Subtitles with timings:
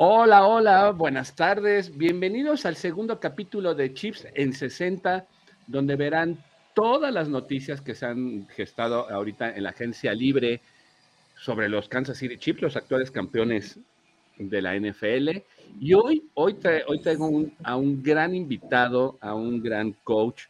[0.00, 1.98] Hola, hola, buenas tardes.
[1.98, 5.26] Bienvenidos al segundo capítulo de Chips en 60,
[5.66, 6.38] donde verán
[6.72, 10.60] todas las noticias que se han gestado ahorita en la agencia libre
[11.34, 13.80] sobre los Kansas City Chiefs, los actuales campeones
[14.38, 15.30] de la NFL.
[15.80, 16.56] Y hoy, hoy,
[16.86, 20.44] hoy tengo a un gran invitado, a un gran coach.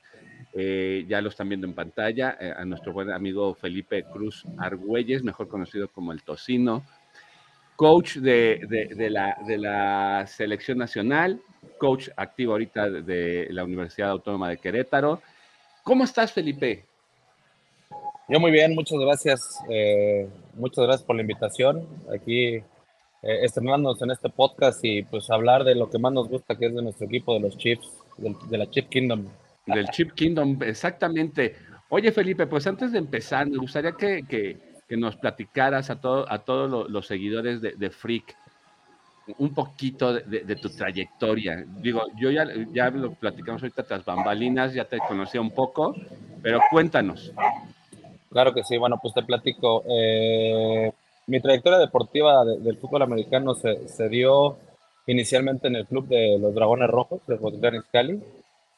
[0.52, 5.22] Eh, ya lo están viendo en pantalla, eh, a nuestro buen amigo Felipe Cruz Argüelles,
[5.22, 6.84] mejor conocido como el Tocino,
[7.78, 11.40] coach de, de, la, de la selección nacional,
[11.78, 15.22] coach activo ahorita de la Universidad Autónoma de Querétaro.
[15.84, 16.86] ¿Cómo estás, Felipe?
[18.28, 19.60] Yo muy bien, muchas gracias.
[19.70, 21.86] Eh, muchas gracias por la invitación.
[22.12, 22.64] Aquí eh,
[23.22, 26.74] estrenándonos en este podcast y pues hablar de lo que más nos gusta, que es
[26.74, 29.28] de nuestro equipo, de los Chips, de, la Chip Kingdom.
[29.66, 31.54] Del Chip Kingdom, exactamente.
[31.90, 36.38] Oye, Felipe, pues antes de empezar, me gustaría que, que, nos platicaras a, todo, a
[36.38, 38.36] todos los, seguidores de, de, Freak
[39.36, 41.64] un poquito de, tu trayectoria.
[41.66, 45.94] Digo, yo ya, ya lo platicamos ahorita tras bambalinas, ya te conocía un poco,
[46.42, 47.32] pero cuéntanos.
[48.30, 49.84] Claro que sí, bueno, pues te platico.
[49.88, 50.90] Eh,
[51.26, 54.56] mi trayectoria deportiva del fútbol americano se, se, dio
[55.06, 58.22] inicialmente en el club de los Dragones Rojos de Botanica Cali.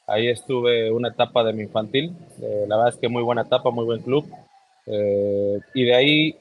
[0.07, 2.17] Ahí estuve una etapa de mi infantil.
[2.43, 4.29] Eh, la verdad es que muy buena etapa, muy buen club.
[4.93, 6.37] Eh, y de ahí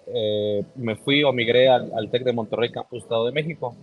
[0.76, 3.76] me fui o migré al, al, TEC de Monterrey, Campus Estado de México.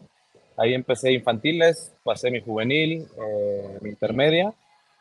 [0.57, 3.07] Ahí empecé infantiles, pasé mi juvenil,
[3.81, 4.53] mi intermedia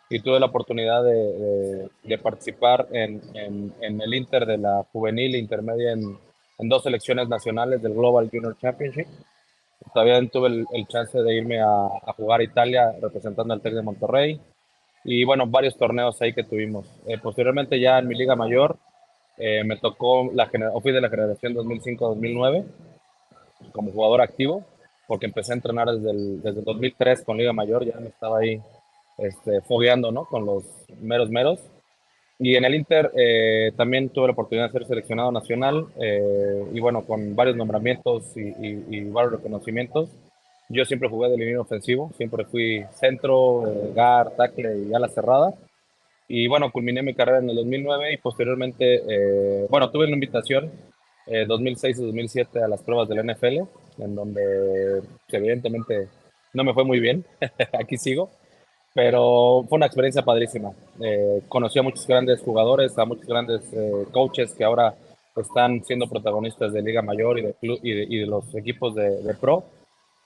[0.10, 5.94] y tuve la oportunidad de, de, participar en, en, el Inter de la juvenil intermedia
[5.94, 6.18] en,
[6.60, 9.08] en, dos selecciones nacionales del Global Junior Championship.
[9.94, 13.82] Todavía tuve el, chance de irme a, a, jugar a Italia representando al TEC de
[13.82, 14.40] Monterrey
[15.04, 16.86] y bueno, varios torneos ahí que tuvimos.
[17.08, 18.78] Eh, posteriormente ya en mi liga mayor
[19.38, 20.50] eh, me tocó, la
[20.82, 22.66] fui de la generación 2005-2009
[23.72, 24.66] como jugador activo
[25.08, 28.40] porque empecé a entrenar desde el, desde el 2003 con liga mayor, ya me estaba
[28.40, 28.62] ahí
[29.18, 30.26] este, fogueando, ¿no?
[30.26, 30.64] Con los
[31.02, 31.60] meros meros.
[32.38, 36.80] Y en el Inter eh, también tuve la oportunidad de ser seleccionado nacional eh, y
[36.82, 40.10] bueno, con varios nombramientos y, varios reconocimientos.
[40.68, 45.54] Yo siempre jugué de línea ofensivo, siempre fui centro, eh, gar, tackle y ala cerrada.
[46.28, 50.72] Y bueno, culminé mi carrera en el 2009 y posteriormente, bueno, tuve una invitación
[51.48, 53.60] 2006 y 2007 a las pruebas del NFL,
[54.00, 56.08] en donde evidentemente
[56.56, 57.26] no me fue muy bien,
[57.80, 58.32] aquí sigo,
[58.94, 60.72] pero fue una experiencia padrísima.
[61.02, 64.96] Eh, conocí a muchos grandes jugadores, a muchos grandes eh, coaches que ahora
[65.36, 69.66] están siendo protagonistas de Liga Mayor y de, y de, los equipos de, de, Pro.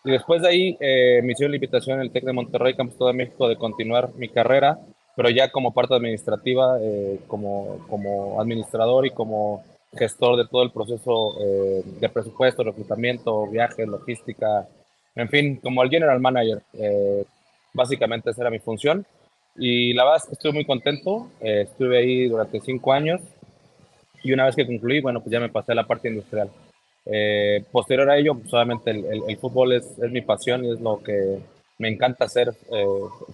[0.06, 3.00] Y después de ahí eh, me hicieron la invitación en el TEC de Monterrey, Campus
[3.00, 4.78] de México, de continuar mi carrera,
[5.16, 10.72] pero ya como parte administrativa, eh, como, como administrador y como gestor de todo el
[10.72, 11.34] proceso
[12.00, 14.68] de presupuesto, reclutamiento, viajes, logística,
[15.16, 16.62] en fin, como el general manager.
[17.74, 19.06] Básicamente esa era mi función.
[19.56, 21.30] Y la verdad es que estuve muy contento.
[21.42, 23.22] Eh, estuve ahí durante cinco años.
[24.24, 26.50] Y una vez que concluí, bueno, pues ya me pasé a la parte industrial.
[27.06, 30.80] Eh, posterior a ello, pues obviamente el, el, fútbol es, es, mi pasión y es
[30.80, 31.40] lo que
[31.78, 32.86] me encanta hacer eh,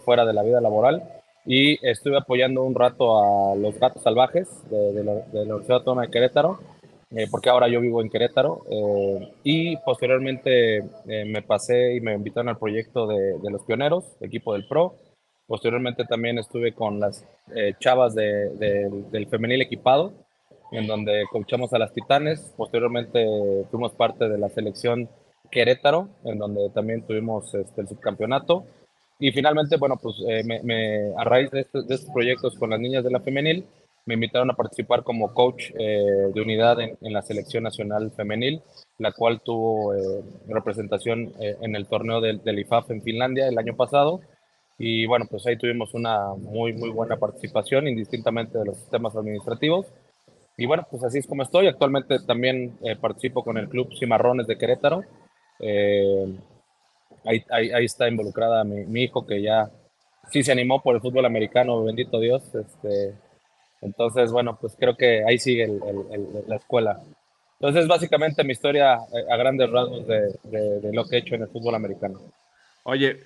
[0.03, 1.03] fuera de la vida laboral.
[1.45, 5.77] Y estuve apoyando un rato a los gatos salvajes de, de, la, de la Universidad
[5.77, 6.59] Autónoma de Querétaro
[7.11, 12.13] eh, porque ahora yo vivo en Querétaro, eh, y posteriormente eh, me pasé y me
[12.13, 14.95] invitaron al proyecto de, de, los pioneros, equipo del PRO.
[15.47, 17.23] Posteriormente también estuve con las
[17.79, 18.49] chavas de,
[19.11, 20.11] del femenil equipado,
[20.71, 22.51] en donde coachamos a las titanes.
[22.57, 23.23] Posteriormente
[23.69, 25.07] fuimos parte de la selección
[25.51, 28.65] Querétaro, en donde también tuvimos este, el subcampeonato.
[29.19, 30.15] Y finalmente, bueno, pues
[30.45, 33.65] me, me, a raíz de, estos, de estos proyectos con las niñas de la femenil,
[34.05, 38.61] me invitaron a participar como coach eh, de unidad en, la selección nacional femenil,
[38.99, 43.75] la cual tuvo eh, representación eh, en el torneo del, IFAF en Finlandia el año
[43.75, 44.21] pasado.
[44.77, 49.87] Y bueno, pues ahí tuvimos una muy, muy buena participación, indistintamente de los sistemas administrativos.
[50.57, 51.67] Y bueno, pues así es como estoy.
[51.67, 55.01] Actualmente también participo con el Club Cimarrones de Querétaro.
[57.25, 59.69] Ahí, ahí, ahí, está involucrada mi, mi, hijo que ya
[60.31, 62.43] sí se animó por el fútbol americano, bendito Dios.
[62.53, 63.15] Este,
[63.81, 65.67] entonces, bueno, pues creo que ahí sigue
[66.47, 67.01] la escuela.
[67.59, 71.47] Entonces, básicamente mi historia eh, a grandes rasgos de, lo que he hecho en el
[71.47, 72.19] fútbol americano.
[72.83, 73.21] Oye,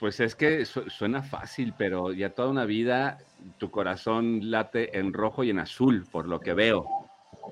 [0.00, 3.18] pues es que suena fácil, pero ya toda una vida
[3.58, 6.86] tu corazón late en rojo y en azul, por lo que veo.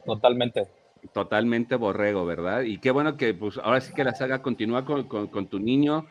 [0.05, 0.67] Totalmente.
[1.13, 2.63] Totalmente borrego, ¿verdad?
[2.63, 6.07] Y qué bueno que pues ahora sí que la saga continúa con, tu niño.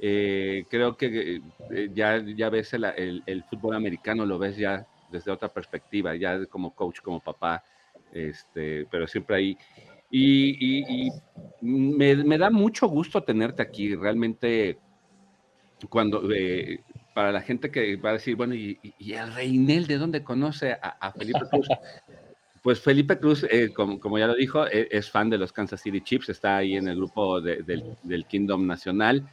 [0.00, 1.40] Eh, creo que
[1.70, 6.74] eh, ya, ya ves el, fútbol americano, lo ves ya desde otra perspectiva, ya como
[6.74, 7.64] coach, como papá,
[8.12, 9.58] este, pero siempre ahí.
[10.10, 11.10] Y,
[11.60, 13.94] me, da mucho gusto tenerte aquí.
[13.94, 14.78] Realmente,
[15.90, 16.80] cuando eh,
[17.14, 21.12] para la gente que va a decir, bueno, ¿y, el Reinel de dónde conoce a,
[21.12, 21.68] Felipe Cruz?
[22.68, 26.02] Pues Felipe Cruz, eh, como, ya lo dijo, e, es, fan de los Kansas City
[26.02, 29.26] Chiefs, está ahí en el grupo del, Kingdom Nacional.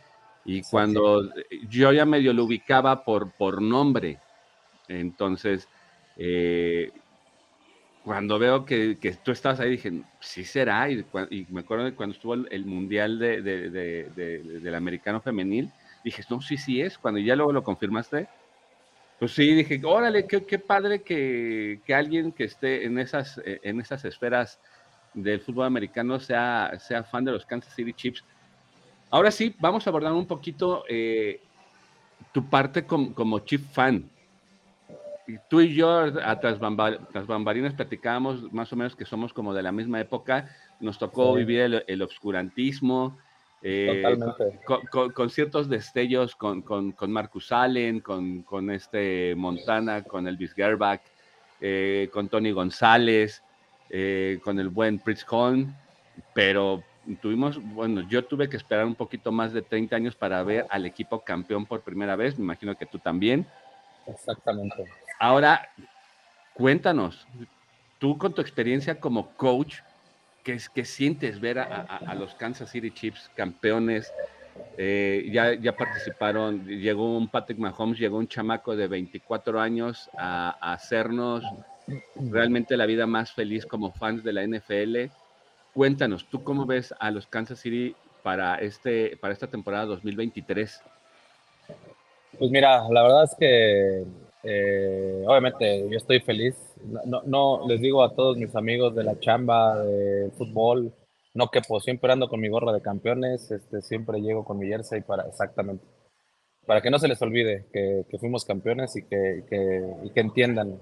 [0.46, 1.30] Y cuando
[1.68, 4.20] yo ya medio lo ubicaba por, por nombre,
[4.88, 5.68] entonces,
[6.16, 6.94] eh,
[8.06, 10.90] cuando veo que, tú estabas ahí, dije, sí será.
[10.90, 11.06] Y,
[11.50, 15.74] me acuerdo de cuando estuvo el, Mundial de, del Americano Femenil,
[16.06, 16.98] dije, no, sí, sí es.
[16.98, 18.30] Cuando ya luego lo confirmaste,
[19.20, 23.80] pues sí, dije, órale, qué, qué padre que, alguien que esté en esas, eh, en
[23.80, 24.60] esas esferas
[25.14, 28.24] del fútbol americano sea, sea fan de los Kansas City Chiefs.
[29.10, 31.40] Ahora sí, vamos a abordar un poquito eh,
[32.34, 34.10] tu parte como chief fan
[35.50, 39.72] tú y yo, a tras, bambalinas, platicábamos más o menos que somos como de la
[39.72, 40.50] misma época.
[40.80, 43.18] Nos tocó vivir el, obscurantismo,
[43.68, 44.04] eh,
[45.16, 51.02] con, ciertos destellos con, con, Marcus Allen, con, este Montana, con Elvis Gerbach,
[51.60, 53.42] eh, con Tony González,
[53.90, 55.74] eh, con el buen Pritz Holm,
[56.36, 56.84] pero
[57.24, 60.86] tuvimos, bueno, yo tuve que esperar un poquito más de 30 años para ver al
[60.86, 63.48] equipo campeón por primera vez, me imagino que tú también.
[64.06, 64.86] Exactamente.
[65.20, 65.68] Ahora,
[66.54, 67.28] cuéntanos,
[67.98, 69.80] tú con tu experiencia como coach,
[70.46, 74.14] ¿qué, qué sientes ver a, los Kansas City Chiefs campeones?
[74.78, 80.52] Eh, ya, ya participaron, llegó un Patrick Mahomes, llegó un chamaco de 24 años a,
[80.74, 81.44] hacernos
[82.16, 85.12] realmente la vida más feliz como fans de la NFL.
[85.74, 90.82] Cuéntanos, ¿tú cómo ves a los Kansas City para, este, para esta temporada 2023?
[92.38, 94.06] Pues mira, la verdad es que
[94.48, 96.56] eh, obviamente yo estoy feliz.
[97.06, 100.94] No, no, les digo a todos mis amigos de la chamba, de fútbol,
[101.34, 104.68] no que pues siempre ando con mi gorra de campeones, este, siempre llego con mi
[104.68, 105.84] jersey para exactamente,
[106.68, 110.80] para que no se les olvide que, que fuimos campeones y que, que, entiendan.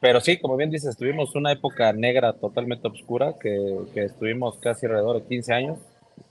[0.00, 4.86] Pero sí, como bien dices, tuvimos una época negra totalmente oscura, que, que estuvimos casi
[4.86, 5.78] alrededor de 15 años.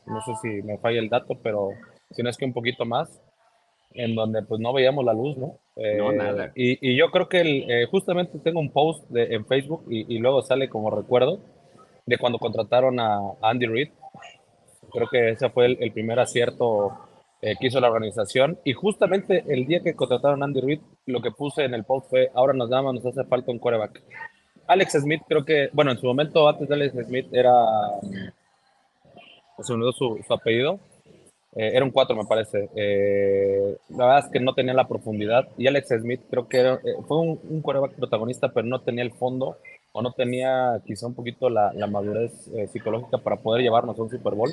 [0.05, 1.69] No sé si me falla el dato, pero
[2.11, 3.21] si no es que un poquito más
[3.93, 5.57] en donde pues no veíamos la luz, ¿no?
[5.75, 6.51] no, eh, nada.
[6.55, 10.19] Y, y, yo creo que eh, justamente tengo un post de, en Facebook y, y,
[10.19, 11.39] luego sale como recuerdo
[12.05, 13.89] de cuando contrataron a Andy Reid.
[14.91, 16.91] Creo que ese fue el, primer acierto
[17.41, 18.59] eh, que hizo la organización.
[18.65, 22.09] Y justamente el día que contrataron a Andy Reid, lo que puse en el post
[22.09, 24.01] fue, ahora nos damos, nos hace falta un quarterback.
[24.67, 27.53] Alex Smith, creo que, bueno, en su momento antes de Alex Smith era,
[29.59, 30.79] se me su, su apellido,
[31.53, 32.69] eh, era un 4, me parece.
[32.75, 35.49] Eh, la verdad es que no tenía la profundidad.
[35.57, 36.77] Y Alex Smith creo que eh,
[37.07, 39.57] fue un, un quarterback protagonista, pero no tenía el fondo
[39.91, 44.09] o no tenía quizá un poquito la, la madurez psicológica para poder llevarnos a un
[44.09, 44.49] Super Bowl.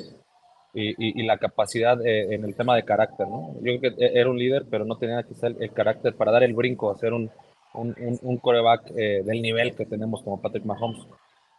[0.71, 3.55] Y, y, la capacidad en el tema de carácter, ¿no?
[3.55, 6.53] Yo creo que era un líder, pero no tenía quizá el, carácter para dar el
[6.53, 7.31] brinco, hacer un,
[7.73, 11.07] un, un, coreback del nivel que tenemos como Patrick Mahomes.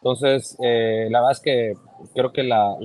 [0.00, 1.74] Entonces, la verdad es que
[2.14, 2.76] creo que la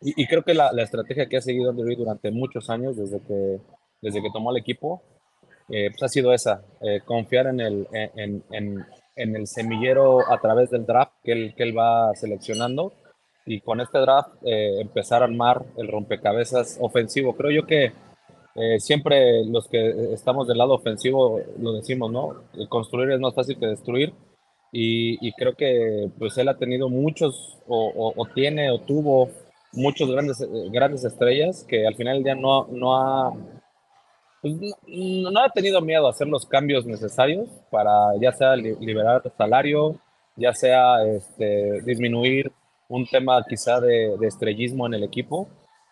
[0.00, 3.18] y, creo que la, la, estrategia que ha seguido Andy Reid durante muchos años, desde
[3.20, 3.60] que,
[4.02, 5.02] desde que tomó el equipo,
[5.68, 8.86] eh, pues ha sido esa, eh, confiar en el, en, en,
[9.16, 12.92] en, el semillero a través del draft que él, que él va seleccionando
[13.46, 17.34] y con este draft eh, empezar a armar el rompecabezas ofensivo.
[17.34, 17.92] Creo yo que
[18.78, 22.42] siempre los que estamos del lado ofensivo lo decimos, ¿no?
[22.70, 24.14] Construir es más fácil que destruir.
[24.72, 29.28] Y, y creo que pues él ha tenido muchos, o, o, o tiene, o tuvo
[29.76, 33.32] muchos grandes, eh, grandes estrellas que al final del día no, no ha
[34.42, 34.54] pues,
[34.86, 39.96] no, ha tenido miedo a hacer los cambios necesarios para ya sea liberar salario,
[40.36, 42.52] ya sea este, disminuir
[42.88, 45.48] un tema quizá de, de estrellismo en el equipo.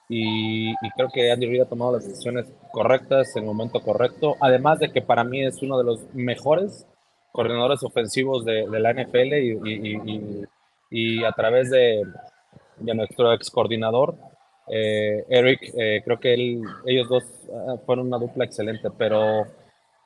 [0.08, 4.36] Y, y, creo que Andy Reid ha tomado las decisiones correctas en el momento correcto.
[4.40, 6.86] Además de que para mí es uno de los mejores
[7.32, 10.44] coordinadores ofensivos de, de la NFL y, y,
[10.90, 12.02] y, a través de,
[12.78, 14.16] de nuestro ex coordinador,
[14.69, 19.45] eh, Eric, eh, creo que él, ellos dos ah, fueron una dupla excelente, pero,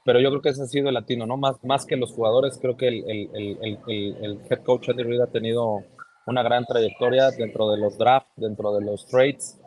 [0.04, 1.36] pero yo creo que ese ha sido el latino, ¿no?
[1.36, 5.20] Más, más que los jugadores, creo que el, el, el, el head coach Andy Reid
[5.20, 5.84] ha tenido
[6.26, 9.60] una gran trayectoria dentro de los drafts, dentro de los trades,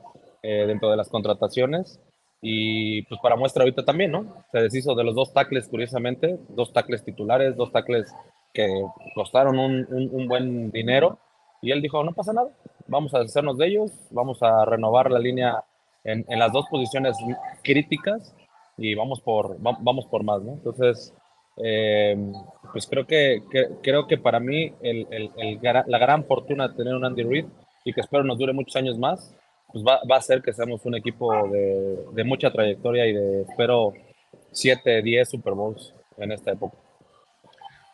[0.44, 2.00] eh, dentro de las contrataciones.
[2.44, 4.44] Y pues para muestra ahorita también, ¿no?
[4.52, 8.12] Se deshizo de los dos tackles, curiosamente, dos tackles titulares, dos tackles
[8.54, 8.68] que
[9.14, 11.20] costaron un, un, un buen dinero.
[11.62, 12.50] Y él dijo, no pasa nada,
[12.88, 15.64] vamos a hacernos de ellos, vamos a renovar la línea
[16.04, 17.18] en, en las dos posiciones
[17.64, 18.36] críticas
[18.78, 20.54] y vamos por, vamos por más, ¿no?
[20.54, 21.14] Entonces,
[21.58, 22.18] eh,
[22.72, 23.44] pues creo que,
[23.84, 27.46] creo que para mí el, el, la gran fortuna de tener un Andy Reid
[27.86, 29.36] y que espero nos dure muchos años más,
[29.72, 33.42] pues va, va a ser que seamos un equipo de, de mucha trayectoria y de,
[33.44, 33.94] espero,
[34.52, 36.78] 7, 10 Super Bowls en esta época.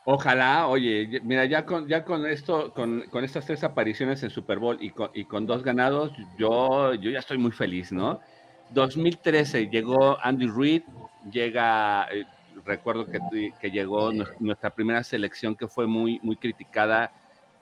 [0.09, 4.57] Ojalá, oye, mira, ya con, ya con esto, con, con estas tres apariciones en Super
[4.57, 8.21] Bowl y con, y con, dos ganados, yo, yo ya estoy muy feliz, ¿no?
[8.69, 10.83] 2013 llegó Andy Reid,
[11.29, 12.23] llega, eh,
[12.65, 13.19] recuerdo que,
[13.59, 17.11] que, llegó nuestra primera selección que fue muy, muy criticada,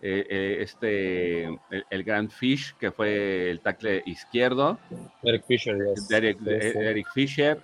[0.03, 4.77] eh, eh, este, el, el, Grand Fish, que fue el tackle izquierdo.
[5.23, 6.11] Eric Fisher, yes.
[6.11, 7.59] Eric, Eric Fisher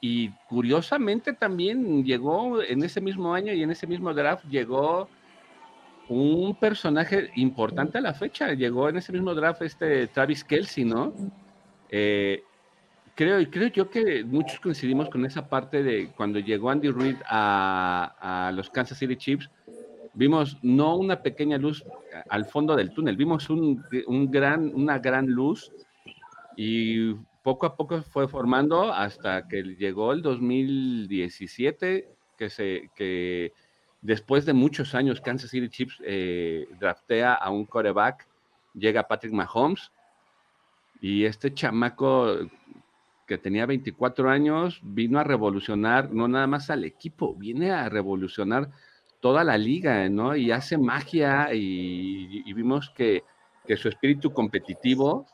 [0.00, 5.08] y curiosamente también llegó en ese mismo año y en ese mismo draft llegó
[6.08, 8.52] un personaje importante a la fecha.
[8.52, 11.12] Llegó en ese mismo draft este Travis Kelsey, ¿no?
[11.88, 12.42] Eh,
[13.14, 18.52] creo, creo yo que muchos coincidimos con esa parte de cuando llegó Andy Reid a,
[18.54, 19.50] los Kansas City Chiefs,
[20.14, 21.84] vimos no una pequeña luz
[22.28, 23.82] al fondo del túnel, vimos un
[24.30, 25.72] gran, una gran luz
[26.56, 27.14] y
[27.46, 33.52] poco a poco fue formando hasta que llegó el 2017, que, se, que
[34.02, 38.26] después de muchos años Kansas City Chiefs eh, draftea a un coreback,
[38.74, 39.92] llega Patrick Mahomes
[41.00, 42.36] y este chamaco
[43.28, 48.72] que tenía 24 años vino a revolucionar no nada más al equipo, viene a revolucionar
[49.20, 50.34] toda la liga, ¿no?
[50.34, 53.22] Y hace magia y, y vimos que,
[53.64, 55.28] que su espíritu competitivo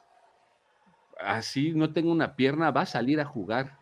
[1.25, 3.79] así no tengo una pierna, va a salir a jugar.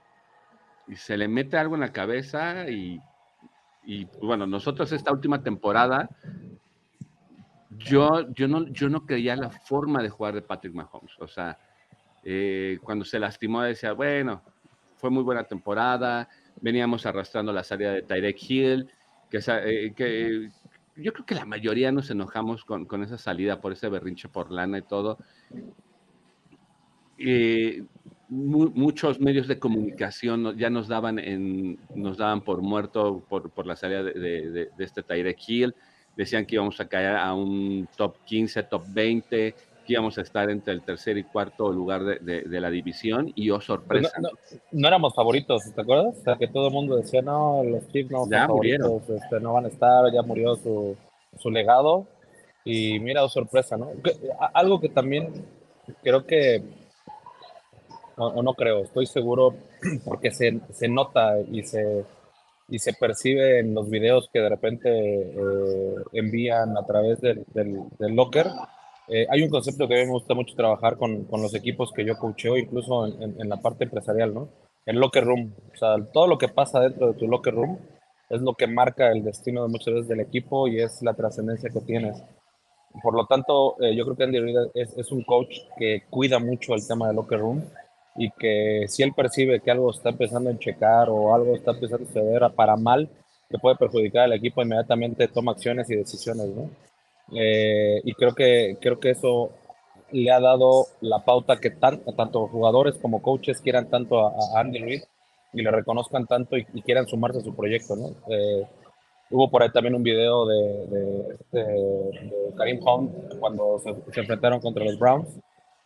[0.87, 3.00] Y se le mete algo en la cabeza y,
[4.20, 6.09] bueno, nosotros esta última temporada,
[7.70, 11.12] yo, yo, no, yo no creía la forma de jugar de Patrick Mahomes.
[11.18, 11.59] O sea,
[12.25, 14.42] eh, cuando se lastimó decía, bueno,
[14.97, 16.28] fue muy buena temporada,
[16.61, 18.90] veníamos arrastrando la salida de Tyrek Hill,
[19.30, 20.50] que, eh, que
[20.97, 24.50] yo creo que la mayoría nos enojamos con, con, esa salida por ese berrinche por
[24.50, 25.18] lana y todo.
[27.20, 27.82] Eh,
[28.30, 33.66] mu muchos medios de comunicación ya nos daban, en, nos daban por muerto por, por
[33.66, 35.74] la salida de, de, de, este Tyrek Hill.
[36.16, 39.54] Decían que íbamos a caer a un top 15, top 20,
[39.86, 43.32] que íbamos a estar entre el tercer y cuarto lugar de, de la división.
[43.34, 44.12] Y oh, sorpresa.
[44.20, 46.16] No, no, no, éramos favoritos, ¿te acuerdas?
[46.18, 49.02] O sea, que todo el mundo decía, no, los Chiefs no ya murieron.
[49.08, 50.96] Este, no van a estar, ya murió su,
[51.36, 52.06] su legado.
[52.64, 53.90] Y mira, oh, sorpresa, ¿no?
[54.52, 55.32] Algo que también
[56.02, 56.62] creo que
[58.20, 59.54] o, no creo, estoy seguro
[60.04, 62.04] porque se, se, nota y se,
[62.68, 68.14] y se percibe en los videos que de repente eh, envían a través del, del,
[68.14, 68.48] locker.
[69.08, 71.92] Eh, hay un concepto que a mí me gusta mucho trabajar con, con los equipos
[71.92, 74.48] que yo coacheo, incluso en, en, en, la parte empresarial, ¿no?
[74.86, 75.52] El locker room.
[75.72, 77.78] O sea, todo lo que pasa dentro de tu locker room
[78.30, 81.68] es lo que marca el destino de muchas veces del equipo y es la trascendencia
[81.70, 82.22] que tienes.
[83.02, 86.38] Por lo tanto, eh, yo creo que Andy Reid es, es, un coach que cuida
[86.38, 87.64] mucho el tema del locker room
[88.17, 92.05] y que si él percibe que algo está empezando a checar o algo está empezando
[92.05, 93.09] a suceder para mal,
[93.49, 96.71] que puede perjudicar al equipo, inmediatamente toma acciones y decisiones, ¿no?
[97.33, 99.50] Eh, y creo que, creo que eso
[100.12, 104.61] le ha dado la pauta que tan, tanto jugadores como coaches quieran tanto a, a
[104.61, 105.02] Andy Reid
[105.52, 108.09] y le reconozcan tanto y, y, quieran sumarse a su proyecto, ¿no?
[108.33, 108.67] Eh,
[109.31, 114.21] hubo por ahí también un video de, de, de, de Karim Hunt cuando se, se
[114.21, 115.29] enfrentaron contra los Browns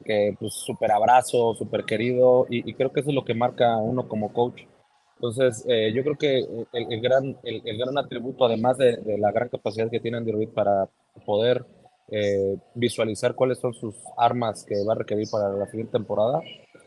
[0.04, 4.08] que pues súper abrazo, súper querido, y, creo que eso es lo que marca uno
[4.08, 4.62] como coach.
[5.16, 9.32] Entonces, eh, yo creo que el, el gran, el, el, gran atributo, además de, la
[9.32, 10.88] gran capacidad que tiene Andy Reid para
[11.25, 11.64] poder
[12.11, 16.40] eh, visualizar cuáles son sus armas que va a requerir para la siguiente temporada,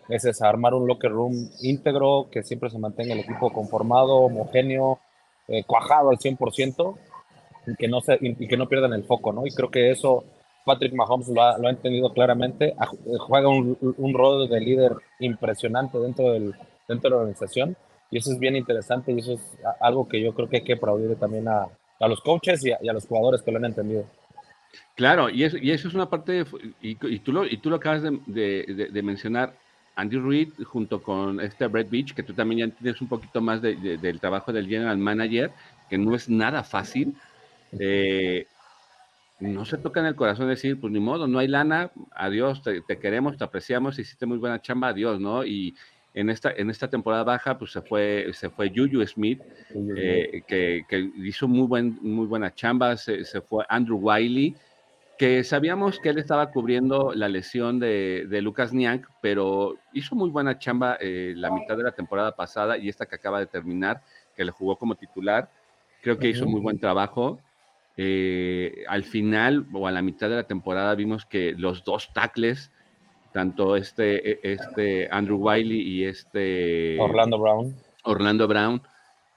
[0.09, 5.00] es esa, armar un locker room íntegro, que siempre se mantenga el equipo conformado, homogéneo,
[5.47, 6.95] eh, cuajado al 100%,
[7.67, 9.45] y que, no se, y que no pierdan el foco, ¿no?
[9.45, 10.24] Y creo que eso
[10.67, 12.75] Patrick Mahomes lo ha, entendido claramente,
[13.19, 16.53] juega un, rol de líder impresionante dentro, del,
[16.89, 17.77] dentro de la organización
[18.12, 20.74] y eso es bien interesante y eso es algo que yo creo que hay que
[20.74, 21.67] aplaudir también a,
[22.00, 24.05] a los coaches y a, los jugadores que lo han entendido.
[24.95, 26.45] Claro, y eso, y eso es una parte, de,
[26.81, 29.53] y, y, tú lo, y tú lo acabas de, de, de, mencionar,
[29.95, 33.62] Andy Reid junto con este Brett Beach, que tú también ya tienes un poquito más
[33.62, 35.51] del trabajo del general manager,
[35.89, 37.15] que no es nada fácil.
[37.79, 38.45] Eh,
[39.39, 42.82] no se toca en el corazón decir, pues ni modo, no hay lana, adiós, te,
[42.82, 45.46] te, queremos, te apreciamos, hiciste muy buena chamba, adiós, ¿no?
[45.46, 45.75] Y
[46.13, 49.41] en esta, en esta temporada baja, pues se fue, se fue Juju Smith,
[49.96, 54.56] eh, que, que, hizo muy, buen, muy buena chamba, se, se, fue Andrew Wiley,
[55.20, 60.32] que sabíamos que él estaba cubriendo la lesión de, de Lucas Niang, pero hizo muy
[60.32, 64.01] buena chamba eh, la mitad de la temporada pasada y esta que acaba de terminar,
[64.36, 65.50] que le jugó como titular,
[66.01, 67.39] creo que hizo muy buen trabajo
[67.99, 72.71] Eh, al final o a la mitad de la temporada vimos que los dos tackles,
[73.33, 78.83] tanto este, e, este Andrew Wiley y este Orlando Brown, Orlando Brown,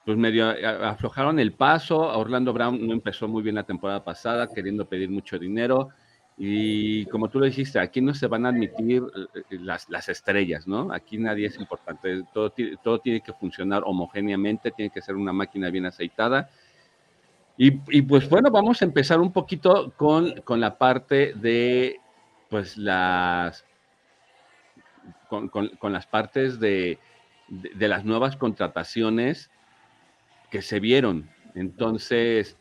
[0.05, 0.51] pues medio
[0.85, 1.99] aflojaron el paso.
[2.01, 5.89] Orlando Brown no empezó muy bien la temporada pasada, queriendo pedir mucho dinero.
[6.37, 9.03] Y como tú lo dijiste, aquí no se van a admitir
[9.35, 10.93] eh, las, las estrellas, ¿no?
[10.93, 12.23] Aquí nadie es importante.
[12.33, 12.53] Todo,
[12.83, 16.51] todo tiene que funcionar homogéneamente, tiene que ser una máquina bien aceitada.
[17.63, 22.01] Y, pues bueno, vamos a empezar un poquito con, con la parte de,
[22.49, 23.67] pues las,
[25.29, 26.99] con, con, las partes de,
[27.49, 29.51] de, las nuevas contrataciones
[30.51, 31.29] que se vieron.
[31.55, 32.57] Entonces,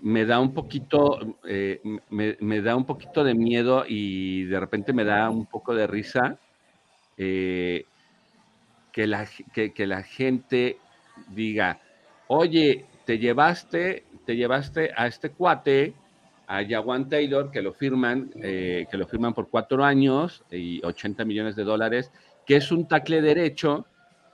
[0.00, 5.02] me da un poquito, eh, me, da un poquito de miedo y de repente me
[5.02, 6.38] da un poco de risa
[7.16, 7.84] eh,
[8.92, 10.78] que, la, que, la gente
[11.30, 11.80] diga,
[12.28, 15.94] oye, te llevaste, te llevaste a este cuate,
[16.46, 21.24] a Jawan Taylor, que lo firman, eh, que lo firman por cuatro años y 80
[21.24, 22.10] millones de dólares,
[22.46, 23.86] que es un tacle derecho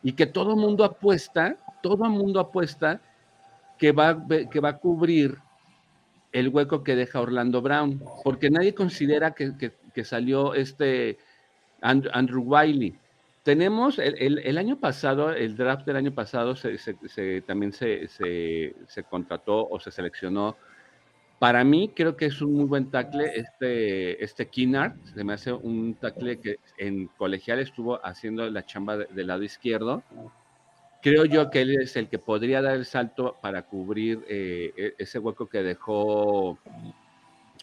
[0.02, 3.00] y que todo mundo apuesta, todo mundo apuesta
[3.78, 4.18] que va,
[4.50, 5.38] que va a cubrir
[6.32, 11.18] el hueco que deja Orlando Brown, porque nadie considera que, que, que salió este
[11.80, 12.94] Andrew, Andrew Wiley.
[13.42, 18.06] Tenemos el, el, año pasado, el draft del año pasado, se, se, se, también se,
[19.08, 20.56] contrató o se seleccionó.
[21.38, 24.94] Para mí, creo que es un muy buen tackle este, este Kinnard.
[25.14, 29.42] Se me hace un tackle que en colegial estuvo haciendo la chamba de, del lado
[29.42, 30.02] izquierdo
[31.02, 35.18] creo yo que él es el que podría dar el salto para cubrir eh, ese
[35.18, 36.58] hueco que dejó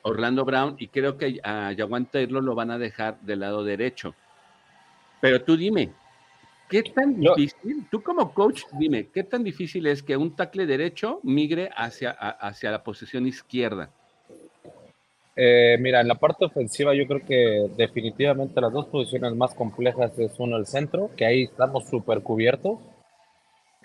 [0.04, 4.16] Orlando Brown y creo que a Jawan Taylor lo van a dejar del lado derecho.
[5.20, 5.90] Pero tú dime,
[6.70, 11.20] ¿qué tan difícil, tú como coach, dime, qué tan difícil es que un tackle derecho
[11.24, 13.90] migre hacia, hacia la posición izquierda?
[15.40, 20.18] Eh, mira, en la parte ofensiva yo creo que definitivamente las dos posiciones más complejas
[20.18, 22.80] es uno el centro, que ahí estamos súper cubiertos,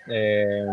[0.07, 0.65] eh,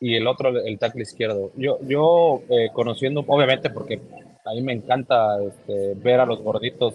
[0.00, 1.50] y el otro el tackle izquierdo.
[1.56, 4.00] Yo, yo eh, conociendo, obviamente, porque
[4.44, 6.94] a mí me encanta este, ver a los gorditos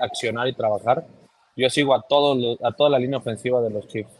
[0.00, 1.06] accionar y trabajar,
[1.56, 4.12] yo sigo a, todos a toda la línea ofensiva de los Chiefs.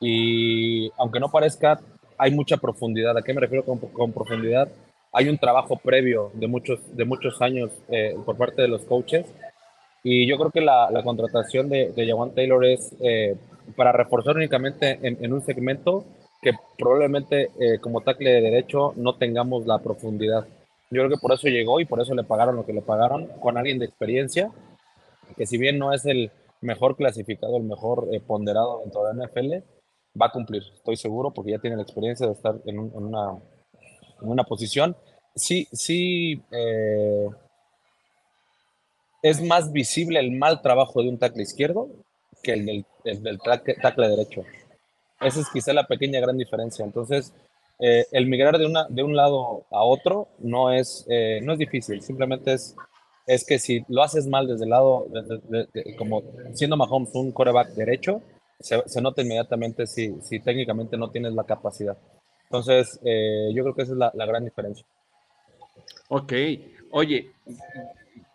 [0.00, 1.80] Y aunque no parezca,
[2.18, 3.16] hay mucha profundidad.
[3.16, 4.68] ¿A qué me refiero con, con profundidad?
[5.12, 9.26] Hay un trabajo previo de muchos, de muchos años eh, por parte de los coaches.
[10.02, 13.36] Y yo creo que la, la contratación de, de Jawan Taylor es eh,
[13.76, 16.04] para reforzar únicamente en, en un segmento
[16.42, 20.46] que probablemente eh, como tackle de derecho no tengamos la profundidad.
[20.90, 23.28] Yo creo que por eso llegó y por eso le pagaron lo que le pagaron
[23.40, 24.50] con alguien de experiencia,
[25.36, 26.30] que si bien no es el
[26.64, 29.64] mejor clasificado, el mejor eh, ponderado dentro de la NFL,
[30.20, 33.04] va a cumplir, estoy seguro, porque ya tiene la experiencia de estar en, un, en
[33.04, 33.38] una,
[34.22, 34.96] en una posición.
[35.34, 37.28] Sí, sí, eh,
[39.22, 41.88] es más visible el mal trabajo de un tackle izquierdo
[42.42, 43.38] que el del, el
[43.80, 44.42] tackle, derecho.
[45.20, 46.84] Esa es quizá la pequeña gran diferencia.
[46.84, 47.32] Entonces,
[47.78, 51.06] eh, el migrar de, una, de un lado a otro no es,
[51.42, 52.76] no es difícil, simplemente es,
[53.26, 57.14] es que si lo haces mal desde el lado, de, de, de, como siendo Mahomes
[57.14, 58.22] un coreback derecho,
[58.60, 61.96] se, nota inmediatamente si, si, técnicamente no tienes la capacidad.
[62.44, 64.86] Entonces, eh, yo creo que esa es la, la gran diferencia.
[66.08, 66.32] Ok,
[66.90, 67.32] oye,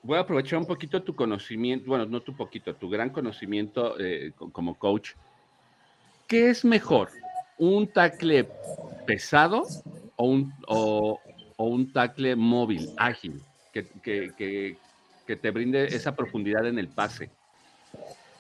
[0.04, 4.34] voy a aprovechar un poquito tu conocimiento, bueno, no tu poquito, tu gran conocimiento eh,
[4.52, 5.12] como coach.
[6.28, 7.10] ¿Qué es mejor?
[7.58, 8.49] ¿Un tackle
[9.06, 9.63] pesado
[10.15, 11.19] o un, o
[11.58, 13.41] un tackle móvil, ágil,
[13.73, 14.77] que, que, que,
[15.25, 17.29] que, te brinde esa profundidad en el pase?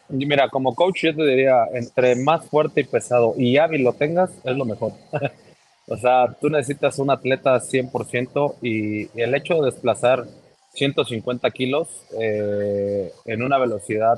[0.09, 4.31] Mira, como coach yo te diría, entre más fuerte y pesado y hábil lo tengas,
[4.43, 4.93] es lo mejor.
[5.87, 10.25] o sea, tú necesitas un atleta 100% y el hecho de desplazar
[10.73, 11.87] 150 kilos
[12.19, 14.17] eh, en una velocidad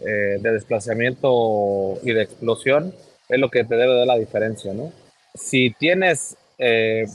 [0.00, 2.94] eh, de desplazamiento y de explosión
[3.28, 4.92] es lo que te debe dar la diferencia, ¿no?
[5.34, 7.06] Si tienes, eh,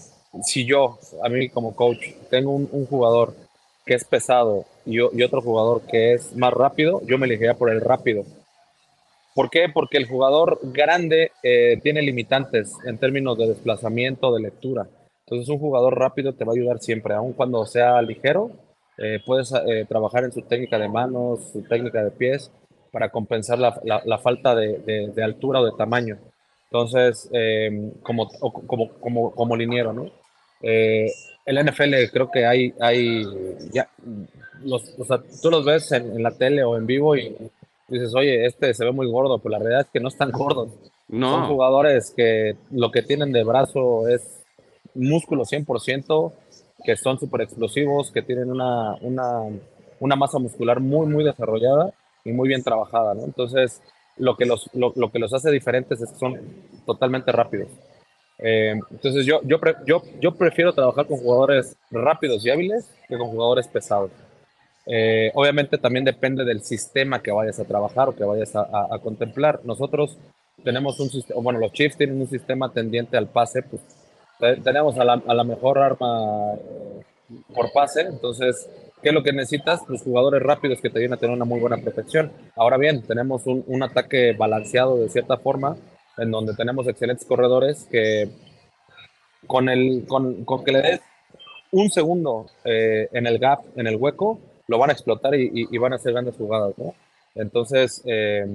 [0.44, 3.36] si yo, a mí como coach, tengo un, un jugador
[3.86, 7.82] que es pesado y, otro jugador que es más rápido, yo me elegiría por el
[7.82, 8.24] rápido.
[9.36, 9.68] ¿Por qué?
[9.74, 14.88] Porque el jugador grande eh, tiene limitantes en términos de desplazamiento, de lectura.
[15.26, 18.52] Entonces un jugador rápido te va a ayudar siempre, aun cuando sea ligero,
[18.98, 22.52] eh, puedes eh, trabajar en su técnica de manos, su técnica de pies,
[22.92, 26.20] para compensar la, la, falta de, de, altura o de tamaño.
[26.66, 27.28] Entonces,
[28.04, 28.30] como,
[28.68, 30.12] como, como, como liniero, ¿no?
[30.64, 31.12] Eh,
[31.46, 33.26] el NFL creo que hay, hay
[33.72, 33.90] ya,
[34.64, 37.36] los, o sea, tú los ves en, en, la tele o en vivo y
[37.90, 40.70] dices, oye, este se ve muy gordo, pero la realidad es que no están gordos.
[41.08, 41.32] No.
[41.32, 44.44] Son jugadores que lo que tienen de brazo es
[44.96, 46.32] músculos 100%,
[46.84, 49.42] que son súper explosivos, que tienen una, una,
[50.00, 53.24] una, masa muscular muy, muy desarrollada y muy bien trabajada, ¿no?
[53.24, 53.82] Entonces,
[54.18, 56.40] lo que los, lo, lo que los hace diferentes es que son
[56.86, 57.70] totalmente rápidos.
[58.40, 63.30] Eh, entonces, yo, yo, yo, yo prefiero trabajar con jugadores rápidos y hábiles que con
[63.30, 64.12] jugadores pesados.
[64.86, 69.00] Eh, obviamente también depende del sistema que vayas a trabajar o que vayas a, a,
[69.00, 69.62] contemplar.
[69.64, 70.18] Nosotros
[70.64, 73.82] tenemos un sistema, bueno, los Chiefs tienen un sistema tendiente al pase, pues
[74.64, 77.02] tenemos a la, a la mejor arma eh,
[77.54, 78.70] por pase, entonces,
[79.02, 79.82] ¿qué es lo que necesitas?
[79.88, 82.32] Los jugadores rápidos que te vienen a tener una muy buena protección.
[82.56, 85.78] Ahora bien, tenemos un, un ataque balanceado de cierta forma,
[86.18, 88.30] en donde tenemos excelentes corredores que
[89.48, 91.02] con, el, con, con que le des
[91.72, 95.94] un segundo eh, en el gap, en el hueco, lo van a explotar y, van
[95.94, 96.76] a hacer grandes jugadas.
[97.36, 98.46] Entonces, eh,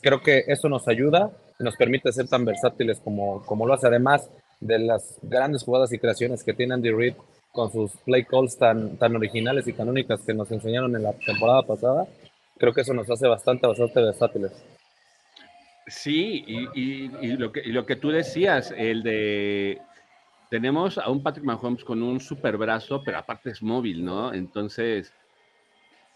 [0.00, 3.88] creo que eso nos ayuda y nos permite ser tan versátiles como, como lo hace.
[3.88, 7.14] Además de las grandes jugadas y creaciones que tiene Andy Reid
[7.50, 11.62] con sus play calls tan, tan originales y canónicas que nos enseñaron en la temporada
[11.62, 12.06] pasada,
[12.58, 14.52] creo que eso nos hace bastante, bastante versátiles.
[15.86, 19.80] Sí, y, y, lo que, lo que tú decías, el de
[20.52, 24.34] tenemos a un Patrick Mahomes con un super brazo, pero aparte es móvil, ¿no?
[24.34, 25.14] Entonces,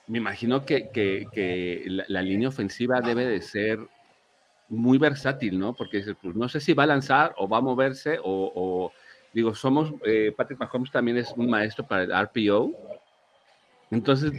[0.09, 3.79] me imagino que, que, la, línea ofensiva debe de ser
[4.69, 5.73] muy versátil, ¿no?
[5.73, 8.93] Porque pues, no sé si va a lanzar o va a moverse o,
[9.33, 12.73] digo, somos, eh, Patrick Mahomes también es un maestro para el RPO.
[13.91, 14.33] Entonces,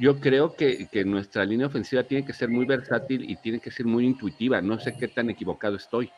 [0.00, 3.70] yo creo que, que, nuestra línea ofensiva tiene que ser muy versátil y tiene que
[3.70, 4.62] ser muy intuitiva.
[4.62, 6.10] No sé qué tan equivocado estoy.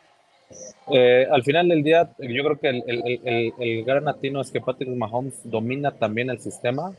[0.92, 4.50] Eh, al final del día, yo creo que el, el, el, el gran atino es
[4.50, 6.92] que Patrick Mahomes domina también el sistema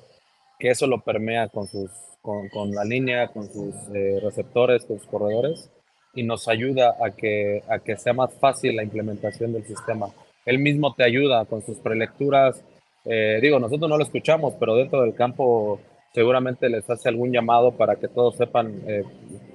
[0.62, 1.90] que eso lo permea con, sus,
[2.22, 5.72] con, con la línea, con sus eh, receptores, con sus corredores,
[6.14, 10.10] y nos ayuda a que, a que sea más fácil la implementación del sistema.
[10.46, 12.64] Él mismo te ayuda con sus prelecturas.
[13.06, 15.80] Eh, digo, nosotros no lo escuchamos, pero dentro del campo
[16.14, 19.04] seguramente les hace algún llamado para que todos sepan eh,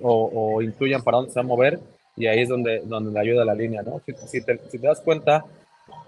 [0.03, 1.79] o, intuyan para dónde se va a mover
[2.17, 4.01] y ahí es donde, donde le ayuda la línea, ¿no?
[4.07, 5.45] Si, si te das cuenta,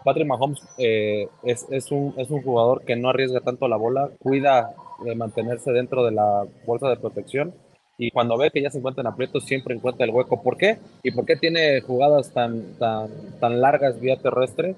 [0.04, 4.10] Patrick Mahomes eh, es, es, un, es un jugador que no arriesga tanto la bola,
[4.18, 4.74] cuida
[5.04, 7.54] de mantenerse dentro de la bolsa de protección
[7.98, 10.42] y cuando ve que ya se encuentra en aprietos siempre encuentra el hueco.
[10.42, 10.78] ¿Por qué?
[11.02, 14.76] ¿Y por qué tiene jugadas tan, tan, tan largas vía terrestre?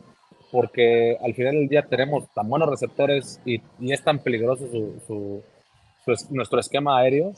[0.50, 5.00] Porque al final del día tenemos tan buenos receptores y, y es tan peligroso su,
[5.06, 5.42] su,
[6.04, 7.32] su, nuestro esquema aéreo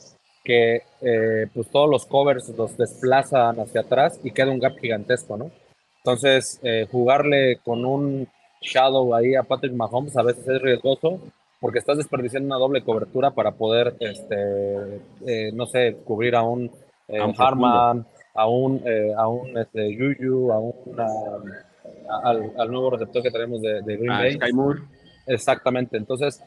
[0.45, 5.37] que eh, pues todos los covers los desplazan hacia atrás y queda un gap gigantesco,
[5.37, 5.51] ¿no?
[5.99, 8.27] Entonces, eh, jugarle con un
[8.61, 11.21] shadow ahí a Patrick Mahomes a veces es riesgoso
[11.61, 16.73] porque estás desperdiciando una doble cobertura para poder, este, eh, no sé, cubrir a un,
[17.39, 18.83] Harman, a un,
[19.17, 20.75] a un este, Yuyu, a un,
[22.25, 24.35] al, al, nuevo receptor que tenemos de, de Green ah, Bay.
[24.35, 24.81] Sky Moore.
[25.27, 26.43] Exactamente, entonces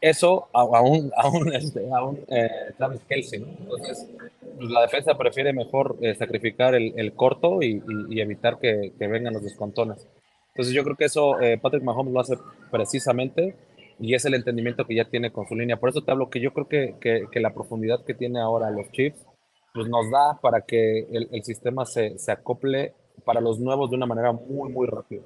[0.00, 3.46] eso a, a un, a un, este, a un eh, Travis Kelsey, ¿no?
[3.58, 4.08] Entonces,
[4.56, 8.92] pues, la defensa prefiere mejor eh, sacrificar el, el corto y, y, y, evitar que,
[8.98, 10.06] que, vengan los descontones.
[10.48, 12.36] Entonces, yo creo que eso eh, Patrick Mahomes lo hace
[12.70, 13.56] precisamente
[13.98, 15.78] y es el entendimiento que ya tiene con su línea.
[15.78, 18.70] Por eso te hablo que yo creo que, que, que la profundidad que tiene ahora
[18.70, 19.24] los Chiefs
[19.72, 23.96] pues nos da para que el, el sistema se, se, acople para los nuevos de
[23.96, 25.22] una manera muy, muy rápida.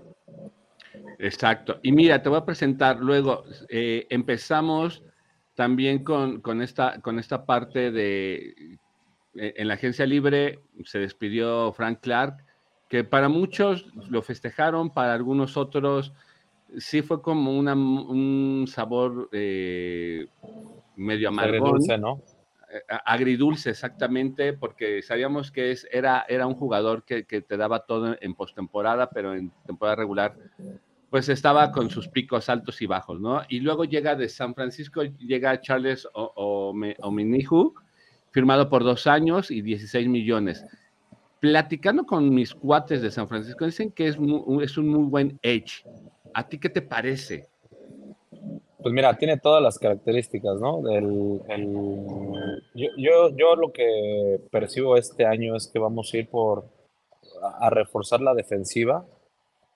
[1.19, 1.79] Exacto.
[1.83, 5.03] Y mira, te voy a presentar luego, eh, empezamos
[5.55, 8.79] también con, con, esta, con esta parte de,
[9.35, 12.45] eh, en la agencia libre se despidió Frank Clark,
[12.89, 16.13] que para muchos lo festejaron, para algunos otros
[16.79, 20.27] sí fue como una, un sabor eh,
[20.97, 21.77] medio amargo.
[21.99, 22.23] ¿no?
[23.05, 28.17] Agridulce, exactamente, porque sabíamos que es, era, era un jugador que, que te daba todo
[28.21, 30.37] en postemporada, pero en temporada regular,
[31.11, 33.43] pues estaba con sus picos altos y bajos, ¿no?
[33.49, 37.75] Y luego llega de San Francisco, llega Charles Ominihu,
[38.31, 40.65] firmado por dos años y 16 millones.
[41.41, 44.17] Platicando con mis cuates de San Francisco, dicen que es,
[44.63, 45.85] es un muy buen edge
[46.35, 47.49] ¿A ti qué te parece?
[48.83, 50.81] Pues mira, tiene todas las características, ¿no?
[50.83, 56.29] Del, el, yo, yo, yo, lo que percibo este año es que vamos a ir
[56.29, 56.65] por
[57.43, 59.05] a, a reforzar la defensiva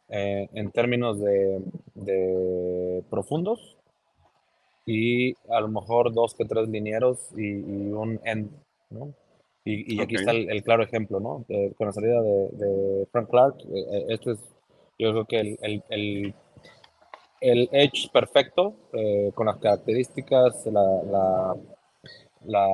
[0.09, 1.63] eh, en términos de,
[1.95, 3.77] de, profundos
[4.87, 8.51] y a lo mejor dos que tres linieros y, y un end,
[8.91, 9.15] ¿no?
[9.65, 10.17] Y, y aquí okay.
[10.17, 11.45] está el, el, claro ejemplo, ¿no?
[11.49, 14.39] De, con la salida de, de Frank Clark, eh, esto es,
[14.99, 16.35] yo creo que el, el,
[17.53, 21.55] el edge perfecto, eh, con las características, la, la,
[22.45, 22.67] la,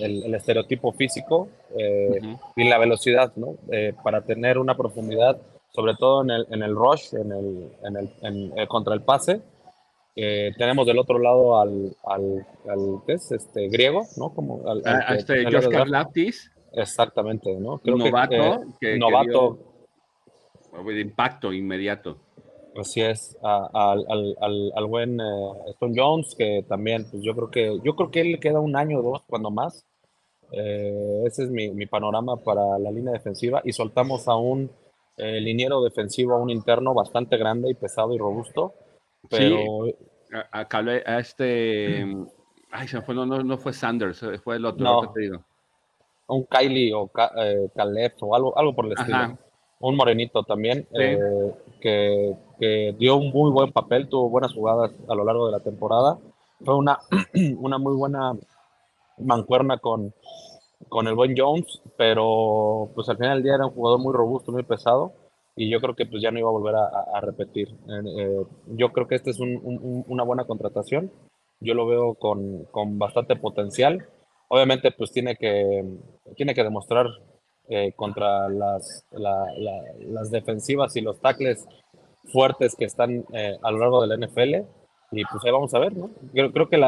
[0.00, 2.38] el, el, estereotipo físico eh, uh -huh.
[2.56, 3.56] y la velocidad, ¿no?
[3.70, 5.38] Eh, para tener una profundidad
[5.70, 9.40] sobre todo en el, en el rush, en el, en el, en, contra el pase.
[10.16, 13.30] Eh, tenemos del otro lado al, al, al ¿qué es?
[13.30, 14.34] Este, griego, ¿no?
[14.34, 16.50] Como al, a, este Josh Karlaftis.
[16.72, 17.78] Exactamente, ¿no?
[17.78, 18.64] Creo novato.
[18.80, 19.58] Que, eh, novato.
[20.84, 22.18] de impacto inmediato.
[22.80, 27.80] Así es, al, al, al, buen eh, Stone Jones, que también, pues yo creo que,
[27.82, 29.84] yo creo que él le queda un año o dos, cuando más.
[30.52, 33.60] Eh, ese es mi, mi, panorama para la línea defensiva.
[33.64, 34.70] Y soltamos a un
[35.16, 38.74] eh, liniero defensivo, a un interno bastante grande y pesado y robusto.
[39.28, 39.56] Pero.
[39.84, 39.94] Sí,
[40.52, 42.06] a, a, este.
[42.70, 44.84] Ay, se fue, no, no, fue Sanders, fue el otro.
[44.84, 45.12] No,
[46.28, 49.38] un Kylie o Caleb o algo, algo por el estilo
[49.80, 51.18] un morenito también, eh,
[51.80, 55.60] que, que, dio un muy buen papel, tuvo buenas jugadas a lo largo de la
[55.60, 56.18] temporada.
[56.64, 56.98] Fue una,
[57.58, 58.36] una muy buena
[59.18, 60.12] mancuerna con,
[60.88, 64.52] con el buen Jones, pero pues al final del día era un jugador muy robusto,
[64.52, 65.12] muy pesado,
[65.56, 67.68] y yo creo que pues ya no iba a volver a, repetir.
[67.68, 71.10] Eh, yo creo que esta es un, una buena contratación,
[71.60, 74.06] yo lo veo con, con bastante potencial.
[74.48, 75.84] Obviamente pues tiene que,
[76.36, 77.06] tiene que demostrar
[77.68, 81.66] eh, contra las, las defensivas y los tackles
[82.32, 84.54] fuertes que están eh, a lo largo de la NFL.
[85.10, 86.10] Y pues ahí vamos a ver, ¿no?
[86.32, 86.84] Creo, creo que el,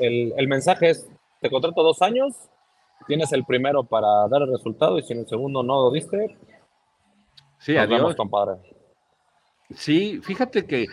[0.00, 1.08] el, el, mensaje es,
[1.40, 2.34] te contrato dos años,
[3.06, 6.36] tienes el primero para dar el resultado y si en el segundo no lo diste,
[7.58, 8.16] sí, adiós.
[8.16, 8.60] compadre.
[9.74, 10.86] Sí, fíjate que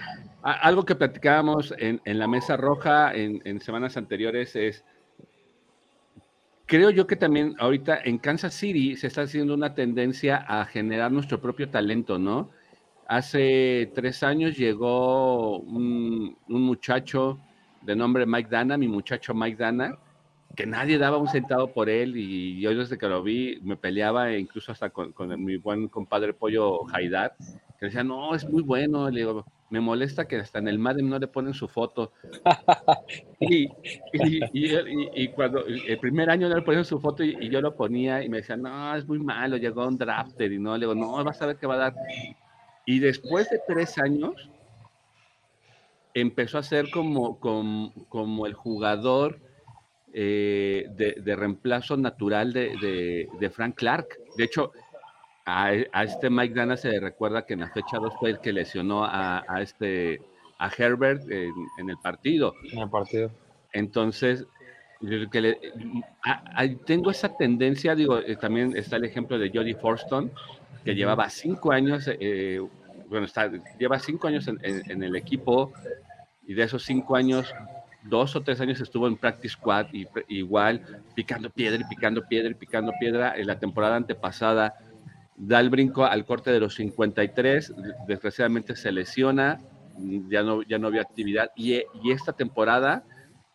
[0.43, 4.85] algo que platicábamos en, en la mesa roja en, en semanas anteriores es
[6.67, 11.11] creo yo que también ahorita en Kansas City se está haciendo una tendencia a generar
[11.11, 12.51] nuestro propio talento, ¿no?
[13.07, 17.39] Hace tres años llegó un, muchacho
[17.81, 19.97] de nombre Mike Dana, mi muchacho Mike Dana,
[20.55, 24.35] que nadie daba un centavo por él y yo desde que lo vi me peleaba
[24.35, 27.35] incluso hasta con, mi buen compadre Pollo Haidar,
[27.79, 31.09] que decía, no, es muy bueno, le digo, me molesta que hasta en el Madden
[31.09, 32.13] no le ponen su foto.
[33.39, 33.69] y,
[34.53, 38.29] y, cuando el primer año no le ponían su foto y, yo lo ponía y
[38.29, 41.41] me decían, no, es muy malo, llegó un drafter y no, le digo, no, vas
[41.41, 41.95] a ver qué va a dar.
[42.85, 44.49] Y después de tres años,
[46.13, 49.39] empezó a ser como, como, como el jugador
[50.13, 54.07] eh, de, de, reemplazo natural de, de, de Frank Clark.
[54.37, 54.71] De hecho,
[55.47, 58.51] a, este Mike Dana se le recuerda que en la fecha 2 fue el que
[58.51, 60.21] lesionó a, este
[60.59, 62.53] a Herbert en, el partido.
[62.69, 63.31] En el partido.
[63.71, 64.45] Entonces,
[65.31, 65.57] que
[66.85, 70.31] tengo esa tendencia, digo, eh, también está el ejemplo de Jody Forston,
[70.83, 72.59] que llevaba cinco años, eh,
[73.07, 75.71] bueno, está, lleva cinco años en, el equipo
[76.45, 77.53] y de esos cinco años,
[78.03, 80.81] dos o tres años estuvo en practice squad y igual
[81.15, 83.33] picando piedra y picando piedra y picando piedra.
[83.37, 84.75] En la temporada antepasada
[85.37, 87.73] da el brinco al corte de los 53,
[88.07, 89.59] desgraciadamente se lesiona,
[90.29, 93.03] ya no, ya no había actividad y, esta temporada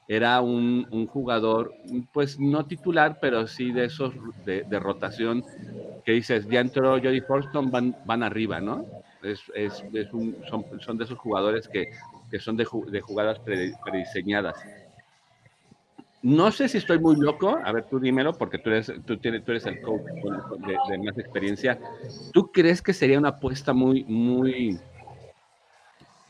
[0.08, 1.74] era un, jugador,
[2.12, 4.14] pues no titular, pero sí de esos
[4.44, 5.44] de, rotación
[6.04, 8.84] que dices, ya entró Jody Forston, van, van arriba, ¿no?
[9.22, 11.90] Es, es, es un, son, son, de esos jugadores que,
[12.30, 14.56] que son de, de jugadas prediseñadas.
[16.22, 19.44] No sé si estoy muy loco, a ver, tú dímelo, porque tú eres, tú tienes,
[19.44, 20.02] tú eres el coach
[20.88, 21.80] de, más experiencia.
[22.32, 24.78] ¿Tú crees que sería una apuesta muy, muy,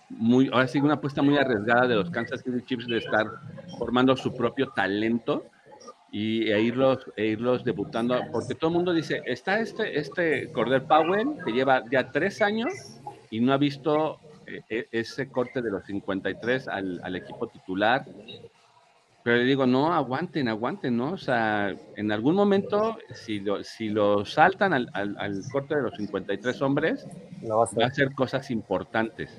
[0.09, 3.27] muy, ahora sí, una apuesta muy arriesgada de los Kansas City Chiefs de estar
[3.79, 5.45] formando su propio talento
[6.11, 8.19] y, e irlos, e irlos debutando?
[8.33, 12.73] Porque todo el mundo dice, está este, este Cordell Powell que lleva ya tres años
[13.31, 18.07] y no ha visto eh, e, ese corte de los 53 al, al equipo titular
[19.23, 21.13] pero le digo, no, aguanten, aguanten, ¿no?
[21.13, 25.97] O sea, en algún momento, si lo, si lo saltan al, al, corte de los
[25.97, 27.07] 53 hombres,
[27.49, 29.31] va, a hacer cosas importantes.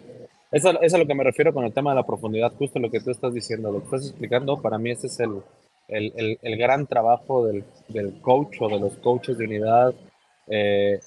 [0.52, 2.80] Eso, eso, es a lo que me refiero con el tema de la profundidad, justo
[2.80, 5.41] lo que tú estás diciendo, lo que estás explicando, para mí ese es el,
[5.89, 9.93] el, el, el gran trabajo del, del, coach o de los coaches de unidad,
[10.48, 11.00] eh,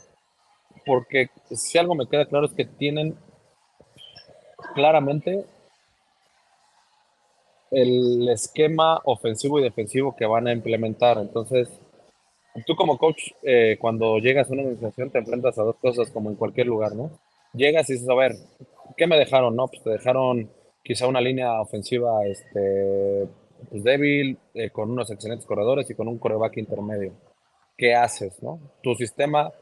[0.85, 3.17] porque si algo me queda claro es que tienen
[4.75, 5.47] claramente
[7.71, 11.19] el esquema ofensivo y defensivo que van a implementar.
[11.19, 11.69] Entonces,
[12.65, 16.31] tú como coach, eh, cuando llegas a una organización, te enfrentas a dos cosas como
[16.31, 17.11] en cualquier lugar, ¿no?
[17.53, 18.33] Llegas y dices, a ver,
[18.97, 19.57] ¿qué me dejaron?
[19.57, 20.51] No, pues te dejaron
[20.83, 23.29] quizá una línea ofensiva este,
[23.71, 27.13] pues débil, eh, con unos excelentes corredores y con un coreback intermedio.
[27.77, 28.61] ¿Qué haces, no?
[28.83, 29.53] Tu sistema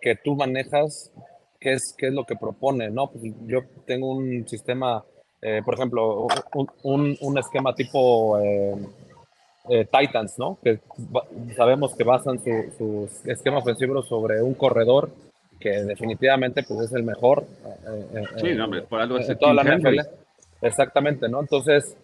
[0.00, 1.12] que tú manejas,
[1.60, 2.90] ¿qué es, qué es lo que propone?
[2.90, 5.04] No, pues yo tengo un sistema
[5.46, 6.26] eh, por ejemplo,
[6.84, 8.74] un, un, esquema tipo eh,
[9.68, 10.56] eh, Titans, ¿no?
[10.64, 10.80] Que
[11.54, 15.10] sabemos que basan su, su, esquema ofensivo sobre un corredor
[15.60, 17.44] que definitivamente pues es el mejor.
[18.40, 20.00] sí, no, por algo es toda la NFL.
[20.62, 21.40] Exactamente, ¿no?
[21.40, 21.94] Entonces,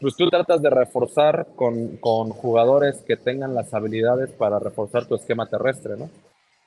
[0.00, 5.16] pues tú tratas de reforzar con, con, jugadores que tengan las habilidades para reforzar tu
[5.16, 6.08] esquema terrestre, ¿no?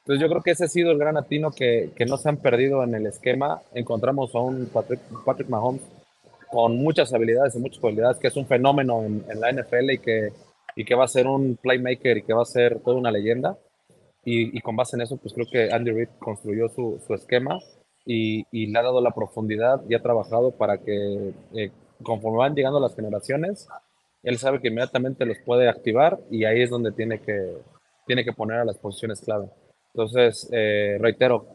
[0.02, 2.38] Entonces yo creo que ese ha sido el gran atino que, que no se han
[2.38, 3.64] perdido en el esquema.
[3.74, 5.82] Encontramos a un Patrick, Patrick Mahomes
[6.52, 9.98] con muchas habilidades y muchas cualidades, que es un fenómeno en, en, la NFL y
[10.00, 10.30] que,
[10.76, 13.58] y que va a ser un playmaker y que va a ser toda una leyenda.
[14.26, 17.60] Y, y con base en eso, pues creo que Andy Reid construyó su, su esquema
[18.06, 21.72] y, y, le ha dado la profundidad y ha trabajado para que eh,
[22.04, 23.68] conforme van llegando las generaciones,
[24.24, 27.58] él sabe que inmediatamente los puede activar y ahí es donde tiene que,
[28.06, 29.48] tiene que poner a las posiciones clave.
[29.94, 31.48] Entonces, eh, reitero,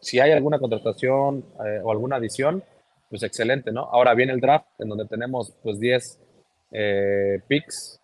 [0.00, 2.62] si hay alguna contratación eh, o alguna adición,
[3.10, 3.82] pues excelente, ¿no?
[3.82, 6.20] Ahora viene el draft, en donde tenemos pues 10
[6.72, 8.00] eh, picks,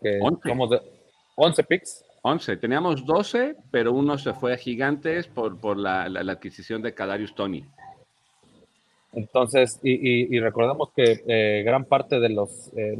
[0.00, 0.48] que 11.
[0.48, 0.80] somos de
[1.36, 2.04] 11 picks.
[2.24, 6.80] 11, teníamos 12, pero uno se fue a Gigantes por, por la, la, la adquisición
[6.80, 7.64] de Kadarius Tony.
[9.12, 12.98] Entonces, y, y, recordemos que eh, gran parte de los, eh,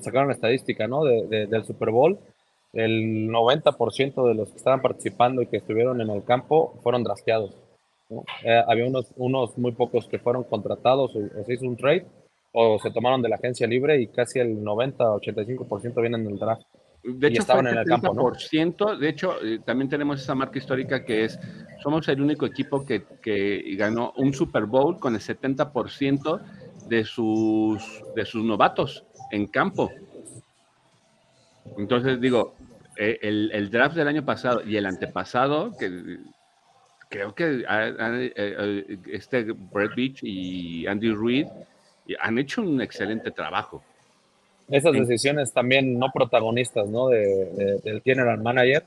[0.00, 1.04] sacaron la estadística, ¿no?
[1.04, 2.18] De, de, del Super Bowl,
[2.72, 7.54] el 90% de los que estaban participando y que estuvieron en el campo fueron drafteados.
[8.10, 8.24] ¿No?
[8.44, 12.06] Eh, había unos, unos muy pocos que fueron contratados o, o, se hizo un trade
[12.52, 16.62] o se tomaron de la agencia libre y casi el 90-85% vienen del draft.
[17.02, 18.30] De hecho, estaban en el campo, ¿no?
[18.98, 21.38] De hecho, eh, también tenemos esa marca histórica que es,
[21.82, 26.40] somos el único equipo que, que ganó un Super Bowl con el 70%
[26.88, 29.90] de sus, de sus novatos en campo.
[31.78, 32.54] Entonces, digo,
[32.98, 36.18] eh, el, el, draft del año pasado y el antepasado, que
[37.10, 41.48] creo que eh, este Brett Beach y Andy Reid
[42.18, 43.82] han hecho un excelente trabajo
[44.70, 47.08] esas decisiones también no protagonistas, ¿no?
[47.08, 48.84] De, de, del general manager,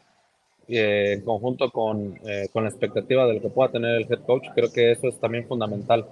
[0.68, 4.22] eh, en conjunto con, eh, con, la expectativa de lo que pueda tener el head
[4.26, 6.06] coach, creo que eso es también fundamental.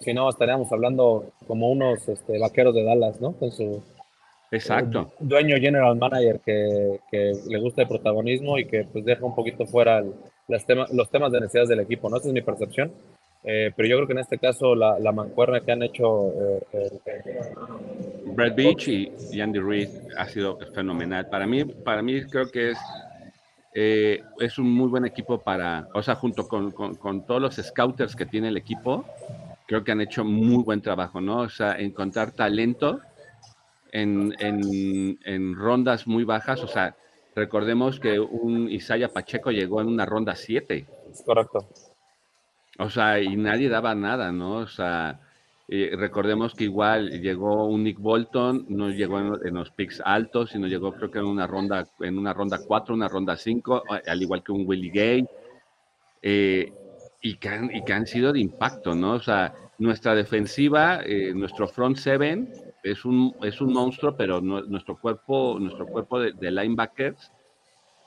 [0.00, 3.32] si no, estaríamos hablando como unos este, vaqueros de Dallas, ¿no?
[3.32, 3.82] Con su
[4.50, 5.12] Exacto.
[5.18, 9.64] dueño general manager que, que, le gusta el protagonismo y que pues deja un poquito
[9.64, 10.12] fuera el,
[10.66, 12.16] tema, los temas de necesidades del equipo, ¿no?
[12.16, 12.92] Esa es mi percepción.
[13.42, 16.30] Eh, pero yo creo que en este caso la, la mancuerna que han hecho
[16.72, 17.00] eh,
[18.26, 21.26] Brad Beach y, y, Andy Reid ha sido fenomenal.
[21.30, 22.78] Para mí, para mí creo que es,
[23.74, 27.56] eh, es un muy buen equipo para, o sea, junto con, con, con, todos los
[27.56, 29.06] scouters que tiene el equipo,
[29.66, 31.38] creo que han hecho muy buen trabajo, ¿no?
[31.38, 33.00] O sea, encontrar talento
[33.92, 36.94] en, en, en rondas muy bajas, o sea,
[37.40, 40.86] recordemos que un Isaiah Pacheco llegó en una ronda 7.
[41.10, 41.66] Es correcto.
[42.78, 44.56] O sea, y nadie daba nada, ¿no?
[44.56, 45.20] O sea,
[45.68, 50.50] eh, recordemos que igual llegó un Nick Bolton, no llegó en, en, los picks altos,
[50.50, 54.22] sino llegó creo que en una ronda, en una ronda 4, una ronda 5, al
[54.22, 55.26] igual que un Willie Gay,
[56.22, 56.72] eh,
[57.22, 59.12] y, que han, y, que han, sido de impacto, ¿no?
[59.12, 64.62] O sea, nuestra defensiva, eh, nuestro front seven es un, es un monstruo, pero no,
[64.62, 67.32] nuestro cuerpo, nuestro cuerpo de, de linebackers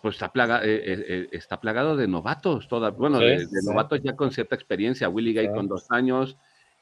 [0.03, 3.61] pues está, plaga, eh, eh, eh, está plagado de novatos, toda, bueno, sí, de, de
[3.61, 3.69] sí.
[3.69, 5.07] novatos ya con cierta experiencia.
[5.07, 5.53] Willie Gay sí.
[5.53, 6.35] con dos años,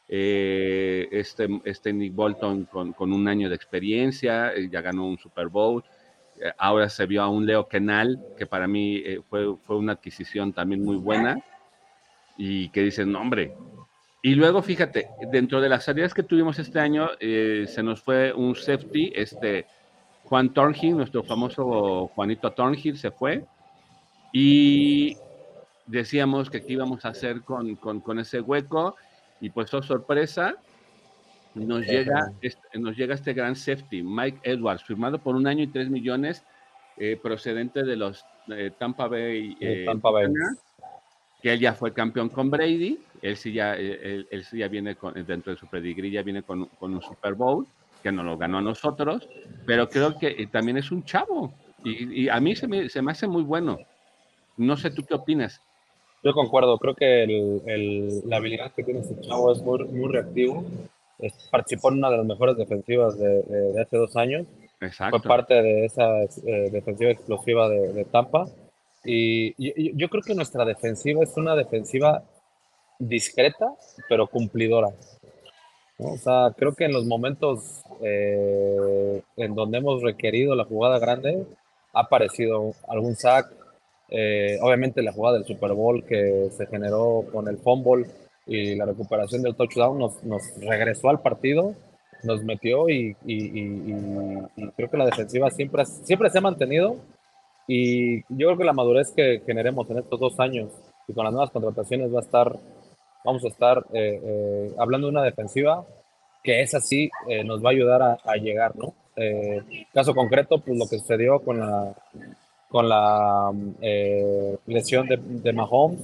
[0.08, 5.50] eh, este, este Nick Bolton con, con, un año de experiencia, ya ganó un Super
[5.50, 5.84] Bowl.
[6.58, 10.84] ahora se vio a un Leo Kenal, que para mí fue, fue una adquisición también
[10.84, 11.38] muy buena,
[12.38, 13.56] y que dicen, no, hombre.
[14.22, 18.56] Y luego, fíjate, dentro de las salidas que tuvimos este año, se nos fue un
[18.56, 19.66] safety, este
[20.26, 23.46] Juan Thornhill, nuestro famoso Juanito Thornhill, se fue.
[24.32, 25.18] Y
[25.88, 28.96] decíamos que qué íbamos a hacer con, con, con ese hueco.
[29.42, 30.56] Y pues, oh, sorpresa,
[31.56, 35.68] nos llega, este, nos llega este gran safety, Mike Edwards, firmado por un año y
[35.68, 36.44] tres millones,
[36.98, 39.58] eh, procedente de los eh, Tampa Bay.
[39.60, 40.28] Eh, Tampa Bay.
[41.42, 43.00] Que él ya fue campeón con Brady.
[43.22, 46.44] Él sí ya, él, él sí ya viene con, dentro de su pedigrí, ya viene
[46.44, 47.68] con, con un Super Bowl
[48.02, 49.30] que nos lo ganó a nosotros,
[49.66, 53.02] pero creo que eh, también es un chavo y, y a mí se me, se
[53.02, 53.80] me, hace muy bueno.
[54.58, 55.62] No sé tú qué opinas.
[56.24, 60.12] Yo concuerdo, creo que el, el, la habilidad que tiene este chavo es muy, muy
[60.12, 60.64] reactivo.
[61.20, 64.46] Es, participó en una de las mejores defensivas de, de, de hace dos años.
[64.80, 65.20] Exacto.
[65.20, 68.46] Fue parte de esa eh, defensiva explosiva de, de Tampa.
[69.04, 72.24] Y, y, yo creo que nuestra defensiva es una defensiva
[73.08, 73.74] discreta,
[74.08, 74.90] pero cumplidora.
[75.98, 81.46] O sea, creo que en los momentos eh, en donde hemos requerido la jugada grande,
[81.94, 83.52] ha aparecido algún sack.
[84.10, 88.08] Eh, obviamente la jugada del Super Bowl que se generó con el fumble
[88.46, 91.76] y la recuperación del touchdown nos, nos regresó al partido,
[92.24, 96.98] nos metió y, y, y, creo que la defensiva siempre, siempre se ha mantenido
[97.68, 100.72] y yo creo que la madurez que generemos en estos dos años
[101.08, 102.60] y con las nuevas contrataciones va a estar,
[103.24, 105.86] vamos a estar eh, eh, hablando de una defensiva
[106.44, 108.96] que es así, eh, nos va a ayudar a, llegar, ¿no?
[109.94, 111.94] caso concreto, pues lo que sucedió con la,
[112.68, 113.52] con la
[114.66, 116.02] lesión de, de Mahomes,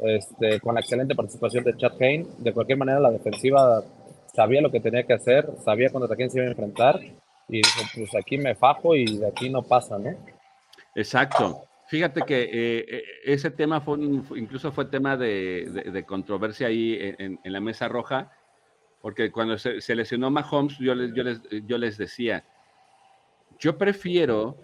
[0.00, 3.84] este, con la excelente participación de Chad Kane, de cualquier manera la defensiva
[4.34, 7.00] sabía lo que tenía que hacer, sabía contra quién se iba a enfrentar
[7.48, 10.10] y dijo, pues aquí me fajo y de aquí no pasa, ¿no?
[10.94, 11.67] Exacto.
[11.88, 17.60] Fíjate que eh, eh, ese tema fue incluso fue tema de, controversia ahí en, la
[17.60, 18.30] mesa roja,
[19.00, 22.44] porque cuando se, lesionó Mahomes, yo les, yo, les, yo les decía,
[23.58, 24.58] yo prefiero,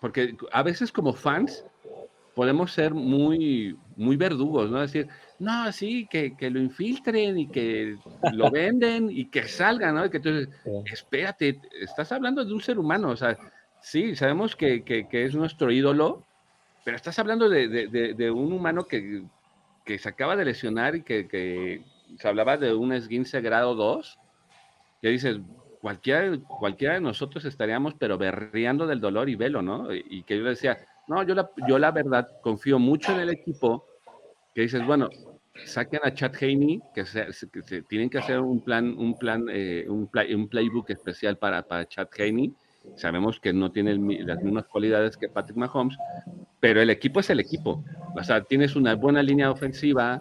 [0.00, 1.66] porque a veces como fans
[2.34, 4.80] podemos ser muy, muy verdugos, ¿no?
[4.80, 5.06] Decir,
[5.38, 7.98] no, sí, que, que, lo infiltren y que
[8.32, 10.08] lo venden y que salgan, ¿no?
[10.08, 10.48] que entonces,
[10.86, 13.36] espérate, estás hablando de un ser humano, o sea,
[13.82, 16.24] sí, sabemos que, que, que es nuestro ídolo,
[16.84, 19.24] pero estás hablando de, un humano que,
[19.98, 21.82] se acaba de lesionar y que,
[22.18, 24.18] se hablaba de un esguince grado 2,
[25.02, 25.38] que dices,
[25.80, 29.94] cualquiera, cualquiera de nosotros estaríamos pero berreando del dolor y velo, ¿no?
[29.94, 30.78] Y, que yo decía,
[31.08, 33.86] no, yo la, verdad confío mucho en el equipo,
[34.54, 35.08] que dices, bueno,
[35.64, 37.26] saquen a Chad Haney, que, se,
[37.88, 42.08] tienen que hacer un plan, un plan, eh, un, un, playbook especial para, para Chad
[42.18, 42.54] Haney,
[42.96, 45.96] Sabemos que no tiene las mismas cualidades que Patrick Mahomes,
[46.60, 47.84] pero el equipo es el equipo.
[48.14, 50.20] O sea, tienes una buena línea ofensiva,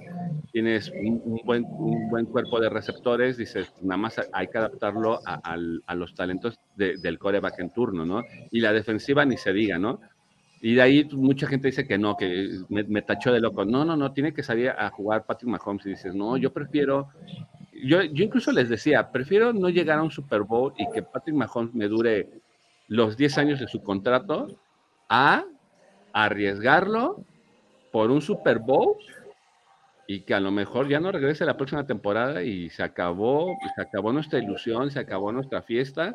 [0.52, 5.96] tienes un, buen, un buen cuerpo de receptores, dices, nada más hay que adaptarlo a,
[5.96, 8.24] los talentos del coreback en turno, ¿no?
[8.52, 10.00] Y la defensiva ni se diga, ¿no?
[10.62, 13.64] Y de ahí mucha gente dice que no, que me, tachó de loco.
[13.64, 15.86] No, no, no, tiene que salir a jugar Patrick Mahomes.
[15.86, 17.10] Y dices, no, yo prefiero.
[17.82, 21.36] Yo, yo incluso les decía, prefiero no llegar a un Super Bowl y que Patrick
[21.36, 22.28] Mahomes me dure
[22.90, 24.48] los 10 años de su contrato
[25.08, 25.46] a
[26.12, 27.24] arriesgarlo
[27.92, 28.98] por un Super Bowl
[30.08, 33.82] y que a lo mejor ya no regrese la próxima temporada y se acabó, se
[33.82, 36.14] acabó nuestra ilusión, se acabó nuestra fiesta.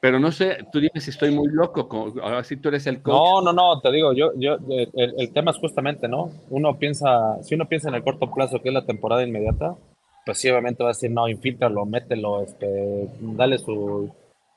[0.00, 1.86] Pero no sé, tú dime si estoy muy loco,
[2.22, 3.00] ahora sí tú eres el.
[3.04, 4.56] No, no, no, te digo, yo, yo,
[4.94, 6.30] el, tema es justamente, ¿no?
[6.50, 9.76] Uno piensa, si uno piensa en el corto plazo, que es la temporada inmediata,
[10.24, 14.10] pues sí, obviamente va a decir, no, infiltralo, mételo, este, dale su,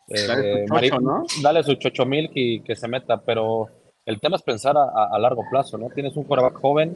[0.08, 1.24] dale, su chocho, ¿no?
[1.42, 3.70] dale su chocho mil y que se meta, pero
[4.06, 5.90] el tema es pensar a, largo plazo, ¿no?
[5.90, 6.96] Tienes un quarterback joven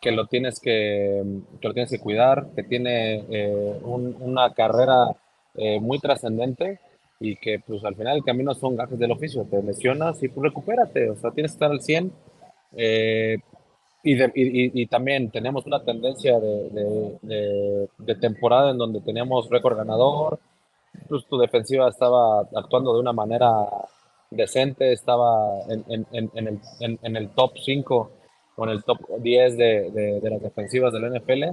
[0.00, 1.22] que lo tienes que,
[1.60, 5.16] que lo tienes que cuidar, que tiene eh, una carrera
[5.54, 6.78] eh, muy trascendente
[7.18, 10.44] y que pues al final el camino son gajes del oficio, te lesionas y pues
[10.44, 12.12] recupérate, o sea, tienes que estar al 100.
[12.76, 13.38] Eh,
[14.06, 20.38] y, y, también tenemos una tendencia de, de, de temporada en donde teníamos récord ganador,
[21.08, 23.48] pues, tu defensiva estaba actuando de una manera
[24.30, 28.10] decente, estaba en, en, en, el, en el, top 5
[28.56, 29.90] o en el top 10 de,
[30.20, 31.44] de, las defensivas del NFL,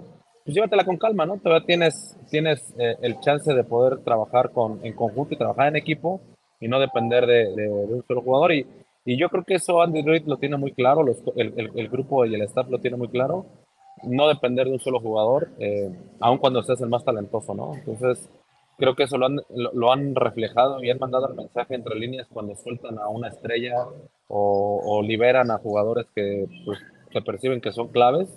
[0.44, 1.38] pues llévatela con calma, ¿no?
[1.38, 5.76] Todavía tienes, tienes eh, el chance de poder trabajar con, en conjunto y trabajar en
[5.76, 6.22] equipo
[6.60, 8.54] y no depender de, de un solo jugador.
[8.54, 8.66] Y,
[9.06, 11.90] y, yo creo que eso Andy Reid lo tiene muy claro, los, el, el, el,
[11.90, 13.46] grupo y el staff lo tiene muy claro.
[14.04, 17.76] No depender de un solo jugador, eh, aun cuando seas el más talentoso, ¿no?
[17.76, 18.30] Entonces,
[18.82, 19.38] creo que eso lo han,
[19.74, 23.76] lo, han reflejado y han mandado el mensaje entre líneas cuando sueltan a una estrella
[24.28, 26.80] o, liberan a jugadores que pues,
[27.14, 28.28] se perciben que son claves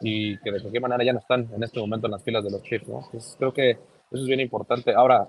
[0.00, 2.50] y que de cualquier manera ya no están en este momento en las filas de
[2.50, 3.04] los Chiefs, ¿no?
[3.04, 4.94] Entonces creo que eso es bien importante.
[4.94, 5.28] Ahora,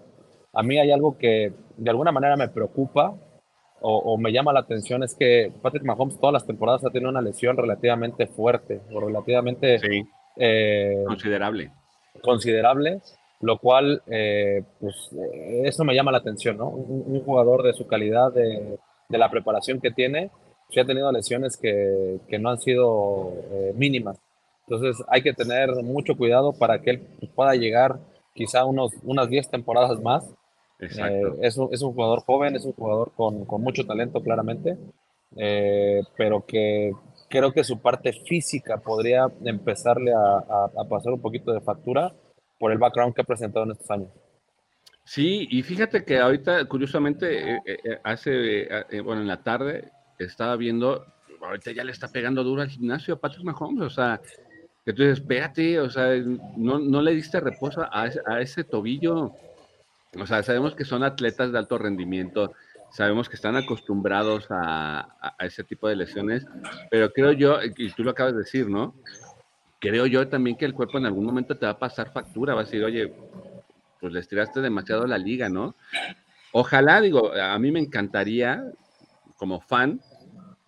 [0.54, 3.16] a mí hay algo que de alguna manera me preocupa
[3.82, 7.22] o, me llama la atención, es que Patrick Mahomes todas las temporadas ha tenido una
[7.22, 9.80] lesión relativamente fuerte o relativamente...
[10.38, 11.72] Eh, considerable.
[12.22, 13.00] Considerable
[13.42, 16.68] lo cual, eh, pues, eh, eso me llama la atención, ¿no?
[16.68, 18.78] Un, jugador de su calidad, de,
[19.08, 20.30] de, la preparación que tiene,
[20.70, 24.20] sí ha tenido lesiones que, que no han sido eh, mínimas.
[24.68, 28.00] Entonces hay que tener mucho cuidado para que él pueda llegar
[28.34, 30.30] quizá unos, unas 10 temporadas más.
[30.80, 31.38] Exacto.
[31.42, 34.78] es, un, es, un, jugador joven, es un jugador con, con mucho talento claramente,
[36.16, 36.94] pero que
[37.28, 42.14] creo que su parte física podría empezarle a, a, a pasar un poquito de factura
[42.60, 44.10] por el background que ha presentado en estos años.
[45.10, 48.70] Sí, y fíjate que ahorita, curiosamente, eh, eh, eh, hace,
[49.02, 51.04] bueno, en la tarde estaba viendo,
[51.42, 54.22] ahorita ya le está pegando duro al gimnasio a Patrick Mahomes, o sea,
[54.86, 56.16] que tú dices, espérate, o sea,
[56.58, 59.34] no, no le diste reposo a ese, a ese tobillo.
[60.20, 62.54] O sea, sabemos que son atletas de alto rendimiento,
[62.92, 66.46] sabemos que están acostumbrados a, a, ese tipo de lesiones,
[66.92, 68.94] pero creo yo, y tú lo acabas de decir, ¿no?
[69.80, 72.62] Creo yo también que el cuerpo en algún momento te va a pasar factura, va
[72.62, 73.14] a decir, oye,
[74.00, 75.76] pues le estiraste demasiado la liga, ¿no?
[76.52, 78.64] Ojalá, digo, a mí me encantaría,
[79.36, 80.02] como fan,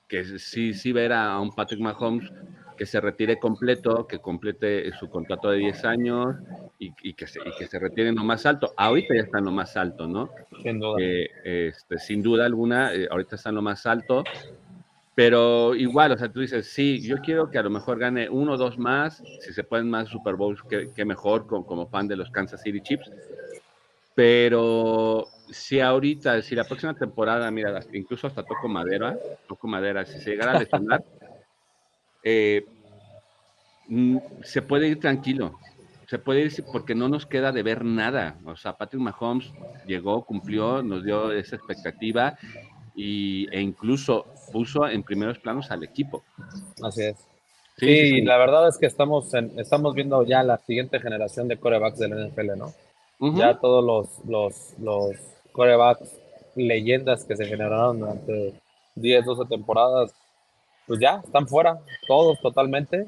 [0.08, 2.32] que sí, sí ver a un Patrick Mahomes
[2.78, 6.36] que se retire completo, que complete su contrato de 10 años
[6.80, 8.74] y, que, se, y que se retire en lo más alto.
[8.76, 10.32] Ahorita ya está en lo más alto, ¿no?
[10.64, 10.96] Sin duda.
[11.00, 14.24] Eh, este, sin duda alguna, eh, ahorita está en lo más alto.
[15.24, 18.54] Pero igual, o sea, tú dices, sí, yo quiero que a lo mejor gane uno
[18.54, 22.32] o dos más, si se pueden más Super Bowls, que, mejor como fan de los
[22.32, 23.12] Kansas City Chiefs.
[24.16, 29.16] Pero si ahorita, si la próxima temporada, mira, incluso hasta toco madera,
[29.48, 31.04] toco madera, si se llegara a lesionar,
[32.24, 32.66] eh,
[33.90, 35.60] mm, se puede ir tranquilo,
[36.08, 38.40] se puede ir porque no nos queda de ver nada.
[38.44, 39.54] O sea, Patrick Mahomes
[39.86, 42.40] llegó, cumplió, nos dio esa expectativa
[42.96, 46.24] y, e incluso puso en primeros planos al equipo.
[46.84, 47.28] Así es.
[47.78, 52.28] Sí, la verdad es que estamos, estamos viendo ya la siguiente generación de corebacks del
[52.28, 52.74] NFL, ¿no?
[53.36, 55.16] Ya todos los, los, los
[55.52, 56.20] corebacks
[56.56, 58.54] leyendas que se generaron durante
[58.96, 60.14] 10, 12 temporadas,
[60.88, 63.08] pues ya están fuera, todos totalmente.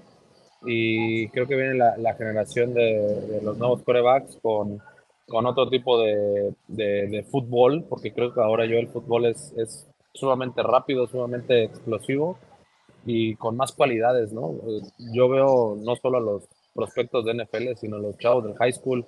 [0.66, 4.82] Y creo que viene la, generación de, los nuevos corebacks con,
[5.28, 9.88] con otro tipo de, de, fútbol, porque creo que ahora yo el fútbol es, es
[10.14, 12.38] sumamente rápido, sumamente explosivo
[13.06, 14.56] y con más cualidades, ¿no?
[15.14, 18.72] Yo veo no solo a los prospectos de NFL, sino a los chavos del high
[18.72, 19.06] school,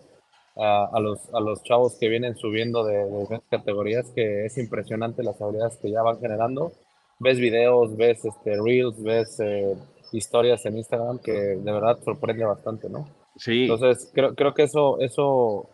[0.57, 5.41] a, los, a los chavos que vienen subiendo de, de categorías, que es impresionante las
[5.41, 6.71] habilidades que ya van generando.
[7.19, 9.75] Ves videos, ves este, reels, ves eh,
[10.11, 13.07] historias en Instagram que de verdad sorprende bastante, ¿no?
[13.37, 13.63] Sí.
[13.63, 15.69] Entonces, creo, creo que eso, eso,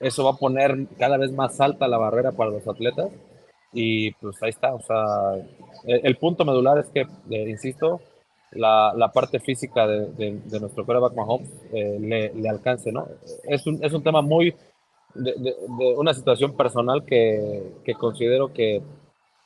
[0.00, 3.10] eso va a poner cada vez más alta la barrera para los atletas.
[3.72, 4.96] Y pues ahí está, o sea,
[5.84, 8.00] el, punto medular es que, eh, insisto,
[8.52, 13.06] la, la, parte física de, de, nuestro quarterback Mahomes eh, le, le, alcance, ¿no?
[13.44, 14.54] Es un, es un tema muy
[15.14, 15.54] de, de
[15.96, 18.80] una situación personal que, que, considero que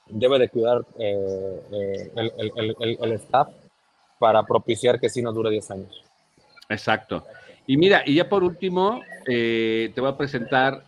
[0.08, 3.48] debe de cuidar eh, eh, el, el, el, el, staff
[4.18, 6.04] para propiciar que sí nos dure 10 años.
[6.68, 7.24] Exacto.
[7.66, 10.84] Y mira, y ya por último, te voy a presentar,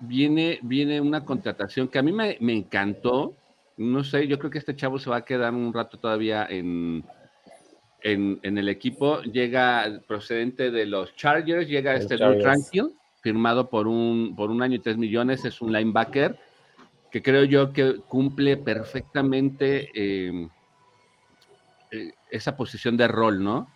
[0.00, 3.36] viene, viene una contratación que a mí me, me encantó,
[3.76, 7.04] no sé, yo creo que este chavo se va a quedar un rato todavía en,
[8.02, 9.20] en, el equipo.
[9.22, 14.76] Llega procedente de los Chargers, llega este Drew Tranquil, firmado por un, por un año
[14.76, 16.38] y tres millones, es un linebacker
[17.10, 20.48] que creo yo que cumple perfectamente eh,
[21.90, 23.68] eh, esa posición de rol, ¿no?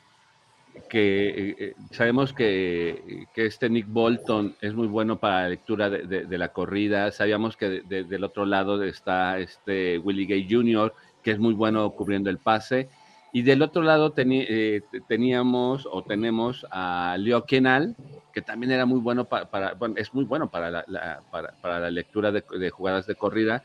[0.88, 5.88] Que eh, eh, sabemos que, que, este Nick Bolton es muy bueno para la lectura
[5.88, 10.92] de, de, la corrida, sabíamos que del otro lado está este Willie Gay Jr.,
[11.22, 12.88] que es muy bueno cubriendo el pase,
[13.32, 17.94] y del otro lado eh, teníamos o tenemos a Leo Kenal,
[18.32, 21.90] que también era muy bueno para, bueno, es muy bueno para la, para, para, la
[21.90, 23.62] lectura de, jugadas de corrida,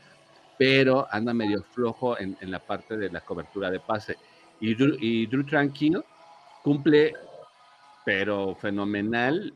[0.58, 4.16] pero anda medio flojo en, en, la parte de la cobertura de pase.
[4.60, 6.04] Y y Drew Tranquilo
[6.66, 7.12] cumple,
[8.04, 9.54] pero fenomenal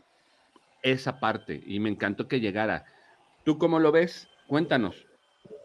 [0.80, 2.84] esa parte y me encantó que llegara.
[3.42, 4.28] ¿Tú cómo lo ves?
[4.46, 4.94] Cuéntanos.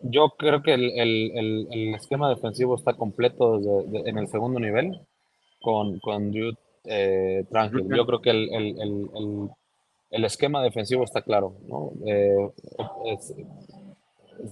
[0.02, 5.00] Yo creo que el, el, el, esquema defensivo está completo desde, en el segundo nivel
[5.62, 11.54] con, con Dude eh, Yo creo que el, esquema defensivo está claro.
[11.68, 11.92] ¿no?
[12.08, 12.50] Eh,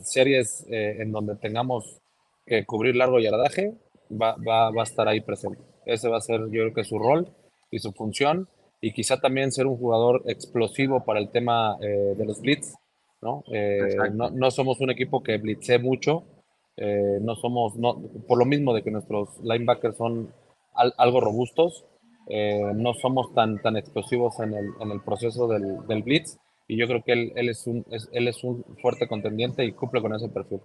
[0.03, 1.97] series eh, en donde tengamos
[2.45, 3.73] que cubrir largo yardaje,
[4.11, 5.72] va, va, va a estar ahí presente.
[5.85, 7.27] Ese va a ser, yo creo que su rol
[7.71, 8.47] y su función.
[8.81, 12.75] Y quizá también ser un jugador explosivo para el tema eh, de los blitz.
[13.21, 13.43] ¿no?
[13.53, 16.23] Eh, no, no, somos un equipo que blitze mucho.
[16.75, 20.33] Eh, no somos, no, por lo mismo de que nuestros linebackers son
[20.75, 21.85] algo robustos,
[22.27, 26.39] no somos tan, tan explosivos en el, en el proceso del, del, blitz.
[26.67, 30.01] Y yo creo que él, él, es un, él es un fuerte contendiente y cumple
[30.01, 30.61] con ese perfil.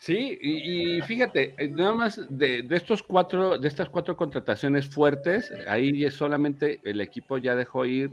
[0.00, 6.10] Sí, y, fíjate, eh, nada más de, estos cuatro, de estas cuatro contrataciones fuertes, ahí
[6.10, 8.10] solamente el equipo ya dejó ir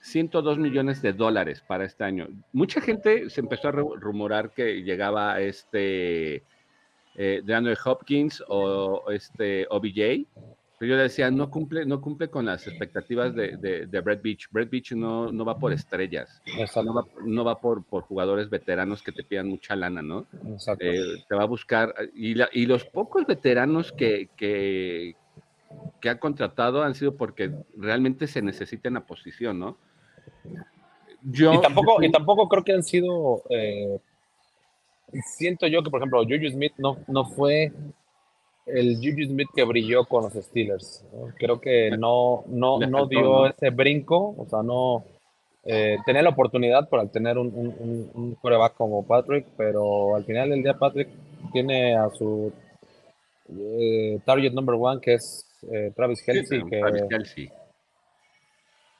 [0.00, 2.26] 102 millones de dólares para este año.
[2.54, 6.42] Mucha gente se empezó a rumorar que llegaba este
[7.16, 10.24] eh, DeAndre Hopkins o este OBJ,
[10.78, 13.56] pero yo decía, no cumple, no cumple con las expectativas de,
[13.86, 14.48] de, Brad Beach.
[14.50, 16.42] Brad Beach no, no va por estrellas,
[16.84, 20.26] no va, no va por, por, jugadores veteranos que te pidan mucha lana, ¿no?
[20.78, 25.16] Eh, te va a buscar, y, y los pocos veteranos que, que,
[26.00, 29.78] que, ha contratado han sido porque realmente se necesita en la posición, ¿no?
[31.22, 33.42] Yo, y, tampoco, y tampoco creo que han sido...
[33.48, 33.98] Eh,
[35.24, 37.72] siento yo que, por ejemplo, Juju Smith no, no fue
[38.66, 41.04] el Juju Smith que brilló con los Steelers.
[41.38, 45.04] Creo que no, no, no dio ese brinco, o sea, no
[45.64, 50.50] eh, tenía la oportunidad por tener un, un, un, coreback como Patrick, pero al final
[50.50, 51.08] del día Patrick
[51.52, 52.52] tiene a su
[53.48, 56.62] eh, target number one, que es eh, Travis Kelsey.
[56.64, 57.50] que, Travis Kelsey.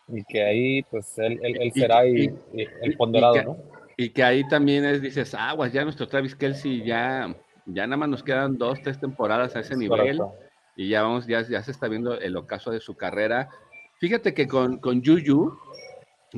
[0.09, 3.57] Y que ahí, pues, él, él, será el ponderado, ¿no?
[3.97, 7.35] Y que ahí también es, dices, aguas, ya nuestro Travis Kelsey ya,
[7.67, 10.21] ya nada más nos quedan dos, tres temporadas a ese nivel.
[10.77, 13.49] Y ya vamos, ya, ya se está viendo el ocaso de su carrera.
[13.99, 15.59] Fíjate que con, con Juju,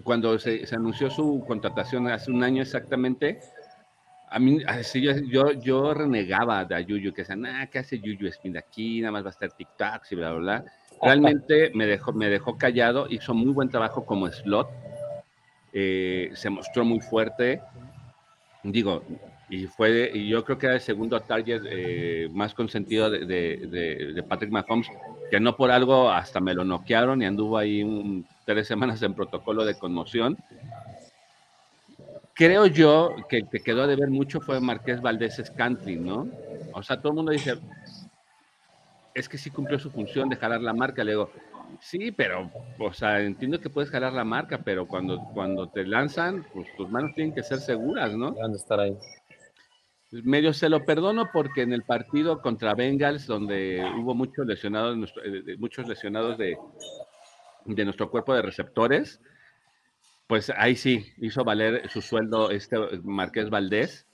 [0.05, 3.41] cuando se, se, anunció su contratación hace un año exactamente,
[4.31, 8.57] a mí, así yo, yo, renegaba de Yuyu, que decían, ah, ¿qué hace Yuyu Spin
[8.57, 9.01] aquí?
[9.01, 10.65] Nada más va a estar TikTok y bla, bla, bla.
[11.03, 14.69] Realmente me dejó, me dejó callado, hizo muy buen trabajo como slot,
[15.73, 17.63] eh, se mostró muy fuerte,
[18.65, 19.03] digo,
[19.51, 24.23] y fue, y yo creo que era el segundo target eh, más consentido de, de,
[24.23, 24.89] Patrick Mahomes,
[25.31, 29.15] que no por algo hasta me lo noquearon y anduvo ahí un, tres semanas en
[29.15, 30.37] protocolo de conmoción
[32.39, 36.29] creo yo que el que quedó de ver mucho fue Marqués Valdés Scantling, ¿no?
[36.73, 37.59] O sea, todo el mundo dice,
[39.13, 41.03] es que sí cumplió su función de jalar la marca.
[41.03, 41.33] Le digo,
[41.81, 46.47] sí, pero, o sea, entiendo que puedes jalar la marca, pero cuando, cuando te lanzan,
[46.55, 48.33] pues tus manos tienen que ser seguras, ¿no?
[48.35, 48.97] Van a estar ahí.
[50.11, 55.57] Medio se lo perdono porque en el partido contra Bengals, donde hubo muchos lesionados, eh,
[55.59, 56.57] muchos lesionados de,
[57.67, 59.21] de nuestro cuerpo de receptores,
[60.27, 64.07] pues ahí sí, hizo valer su sueldo este Marqués Valdés.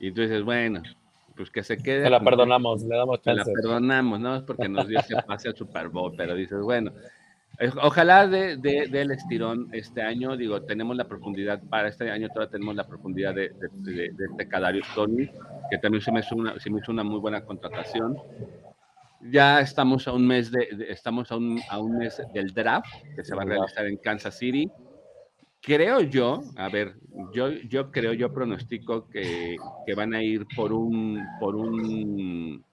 [0.00, 0.82] Y tú dices, bueno,
[1.36, 2.04] pues que se quede.
[2.04, 3.44] Se la perdonamos, le damos chance.
[3.44, 4.36] Se la perdonamos, ¿no?
[4.36, 6.92] Es porque nos dio ese pase al Super Bowl, pero dices, bueno,
[7.82, 12.52] ojalá de, de, del estirón este año, digo, tenemos la profundidad, para este año todavía
[12.52, 15.28] tenemos la profundidad de, de, de este Cadario Tony,
[15.70, 18.16] que también se me, hizo una, se me hizo una muy buena contratación.
[19.20, 23.24] Ya estamos a un mes de, estamos a un, a un mes del draft que
[23.24, 24.70] se va a realizar en Kansas City
[25.60, 26.94] creo yo, a ver,
[27.32, 29.56] yo, yo creo, yo pronostico que,
[29.86, 32.64] que, van a ir por un, por un,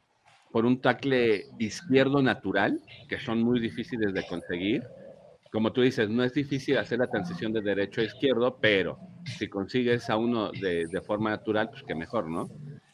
[0.56, 2.80] por un tackle izquierdo natural,
[3.10, 4.88] que son muy difíciles de conseguir.
[5.52, 8.98] Como tú dices, no es difícil hacer la transición de derecho a izquierdo, pero
[9.38, 12.50] si consigues a uno de, de forma natural, pues que mejor, ¿no?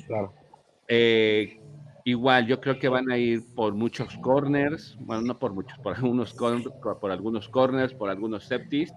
[0.07, 0.33] Claro.
[0.87, 1.59] Eh,
[2.03, 5.95] igual, yo creo que van a ir por muchos corners, bueno, no por muchos, por
[5.95, 8.91] algunos, por algunos corners, por algunos septis,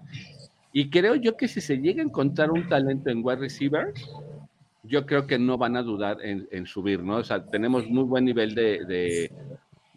[0.73, 4.09] y creo yo que si se llega a encontrar un talento en wide receivers,
[4.87, 7.17] yo creo que no van a dudar en, subir, ¿no?
[7.17, 9.31] O sea, tenemos muy buen nivel de,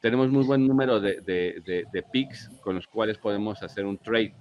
[0.01, 4.35] tenemos muy buen número de, de, picks con los cuales podemos hacer un trade.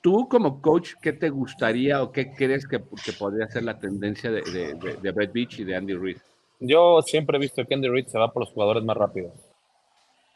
[0.00, 4.30] Tú como coach, ¿qué te gustaría o qué crees que, que podría ser la tendencia
[4.30, 6.18] de, de, Brett Beach y de Andy Reid?
[6.60, 9.32] Yo siempre he visto que Andy Reid se va por los jugadores más rápidos.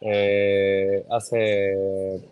[0.02, 1.74] Eh, hace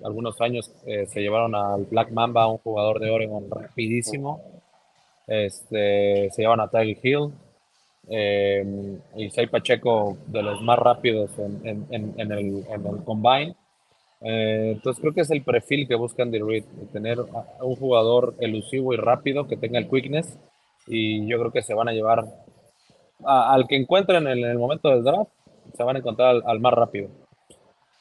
[0.02, 4.57] algunos años eh, se llevaron al Black Mamba, un jugador de Oregon rapidísimo.
[5.28, 7.30] Este, se llevan a Tyler Hill
[8.08, 13.54] eh, y Sai Pacheco de los más rápidos en, en, en, el, el, combine.
[14.20, 18.96] entonces creo que es el perfil que busca Andy Reid, tener un jugador elusivo y
[18.96, 20.38] rápido que tenga el quickness
[20.86, 22.24] y yo creo que se van a llevar
[23.24, 25.30] al que encuentren en el momento del draft,
[25.76, 27.10] se van a encontrar al más rápido.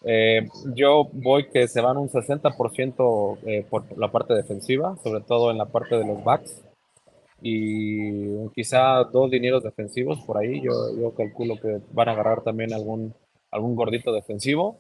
[0.04, 5.52] Eh, yo voy que se van un 60% eh, por la parte defensiva, sobre todo
[5.52, 6.64] en la parte de los backs.
[7.42, 10.62] Y quizá dos dineros defensivos por ahí.
[10.62, 13.14] Yo, yo calculo que van a agarrar también algún,
[13.52, 14.78] algún gordito defensivo.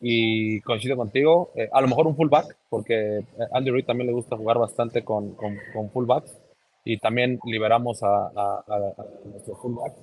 [0.00, 4.36] Y coincido contigo, eh, a lo mejor un fullback, porque Andy Reid también le gusta
[4.36, 6.36] jugar bastante con, con, con fullbacks.
[6.84, 9.94] Y también liberamos a, a, nuestro fullback.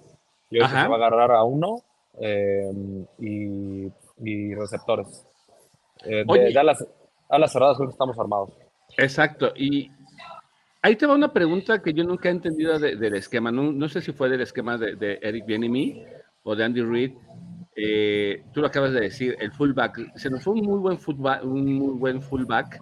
[0.52, 1.82] Yo creo que se va a agarrar a uno.
[3.20, 3.92] y
[4.24, 5.26] y receptores.
[6.06, 6.24] Eh,
[6.58, 6.64] a,
[7.38, 8.50] las, cerradas creo que estamos armados.
[8.98, 9.52] Exacto.
[9.56, 9.92] Y
[10.82, 13.52] ahí te va una pregunta que yo nunca he entendido del esquema.
[13.52, 16.04] No, sé si fue del esquema de, Eric Bienemy
[16.44, 17.12] o de Andy Reid.
[17.76, 20.16] Eh, tú lo acabas de decir, el fullback.
[20.16, 22.82] Se nos fue un muy buen fullback, un muy buen fullback,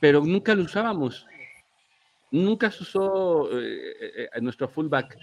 [0.00, 1.26] pero nunca lo usábamos.
[2.30, 5.16] Nunca se usó eh, eh, nuestro fullback.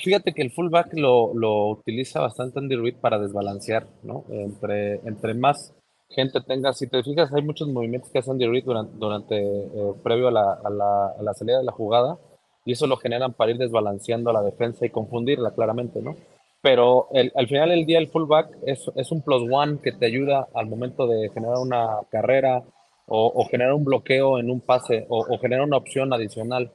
[0.00, 4.24] Fíjate que el fullback lo, utiliza bastante Andy Reid para desbalancear, ¿no?
[4.30, 5.74] Entre más
[6.14, 9.92] gente tenga, si te fijas, hay muchos movimientos que hace Andy Reid durante, durante eh,
[10.02, 12.18] previo a la, a, la, a la, salida de la jugada,
[12.64, 16.16] y eso lo generan para ir desbalanceando a la defensa y confundirla claramente, ¿no?
[16.60, 20.06] Pero el, al final del día el fullback es, es un plus one que te
[20.06, 22.62] ayuda al momento de generar una carrera
[23.06, 26.70] o, o generar un bloqueo en un pase o, o generar una opción adicional.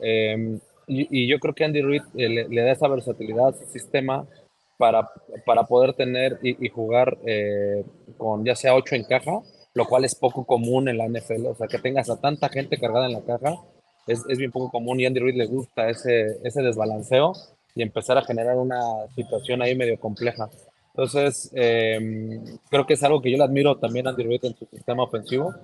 [0.00, 0.58] Eh,
[0.88, 4.26] y, yo creo que Andy Reid eh, le, da esa versatilidad al sistema
[4.78, 5.10] para,
[5.44, 7.84] para poder tener y, jugar eh,
[8.16, 9.40] con ya sea 8 en caja,
[9.74, 11.46] lo cual es poco común en la NFL.
[11.46, 13.56] O sea, que tengas a tanta gente cargada en la caja
[14.06, 17.34] es, es bien poco común y Andy Reid le gusta ese, ese desbalanceo
[17.74, 18.80] y empezar a generar una
[19.14, 20.48] situación ahí medio compleja.
[20.88, 24.56] Entonces, em, creo que es algo que yo le admiro también a Andy Reid en
[24.56, 25.54] su sistema ofensivo,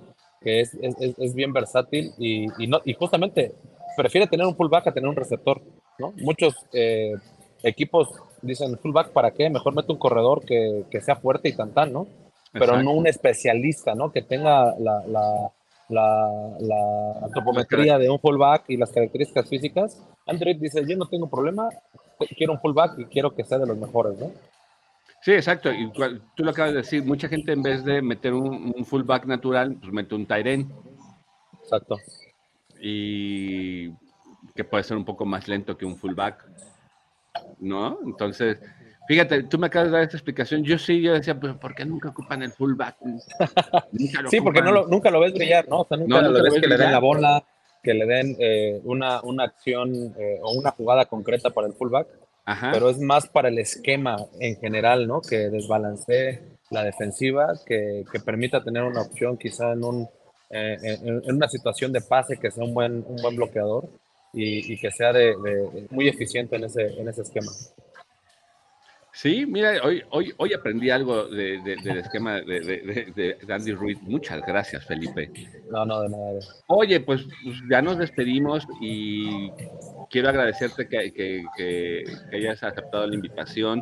[0.41, 3.53] que es, es, es bien versátil y, y, no, y justamente
[3.97, 5.61] prefiere tener un fullback a tener un receptor,
[5.97, 6.13] ¿no?
[6.17, 7.15] Muchos eh,
[7.63, 8.09] equipos
[8.45, 11.91] dicen fullback para qué, mejor mete un corredor que, que sea fuerte y tan tan,
[11.91, 12.07] ¿no?
[12.53, 14.11] Pero no un especialista, ¿no?
[14.11, 15.51] Que tenga la, la,
[15.89, 20.01] la, la antropometría de un fullback y las características físicas.
[20.25, 21.67] Android dice, yo no tengo problema,
[22.37, 24.31] quiero un fullback y quiero que sea de los mejores, ¿no?
[25.21, 25.71] Sí, exacto.
[25.71, 25.91] Y
[26.35, 29.75] tú lo acabas de decir, mucha gente en vez de meter un, un fullback natural,
[29.75, 30.71] pues mete un Tyren.
[31.61, 31.97] Exacto.
[32.79, 33.89] Y
[34.53, 36.47] que puede ser un poco más lento que un fullback,
[37.59, 37.99] ¿no?
[38.05, 38.57] Entonces,
[39.07, 40.63] fíjate, tú me acabas de dar esta explicación.
[40.63, 42.97] Yo sí, yo decía, pues, ¿por qué nunca ocupan el fullback?
[44.29, 45.81] sí, porque no lo, nunca lo ves brillar, ¿no?
[45.81, 47.43] O sea, nunca, lo, ves que le den la bola,
[47.83, 52.07] que le den eh, una, una acción eh, o una jugada concreta para el fullback.
[52.45, 52.71] Ajá.
[52.71, 55.21] Pero es más para el esquema en general, ¿no?
[55.21, 60.09] Que desbalancee la defensiva, que, que permita tener una opción quizá en un
[60.51, 63.89] eh, en, en, una situación de pase que sea un buen, un buen bloqueador
[64.35, 65.35] y, que sea de,
[65.89, 67.51] muy eficiente en ese, en ese esquema.
[69.15, 73.97] Sí, mira, hoy, hoy, hoy aprendí algo del esquema de, Andy Ruiz.
[74.01, 75.31] Muchas gracias, Felipe.
[75.71, 76.39] No, no, de nada.
[76.67, 79.49] Oye, pues, pues ya nos despedimos y
[80.09, 82.03] quiero agradecerte que, que, que,
[82.35, 83.81] hayas aceptado la invitación.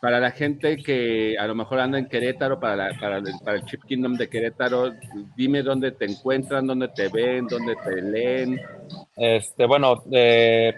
[0.00, 3.64] Para la gente que a lo mejor anda en Querétaro, para, para, el, para el
[3.66, 4.92] Chip Kingdom de Querétaro,
[5.36, 8.58] dime dónde te encuentran, dónde te ven, dónde te leen.
[9.16, 10.72] Este, bueno, eh,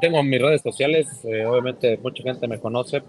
[0.00, 3.02] tengo mis redes sociales, eh, obviamente mucha gente me conoce.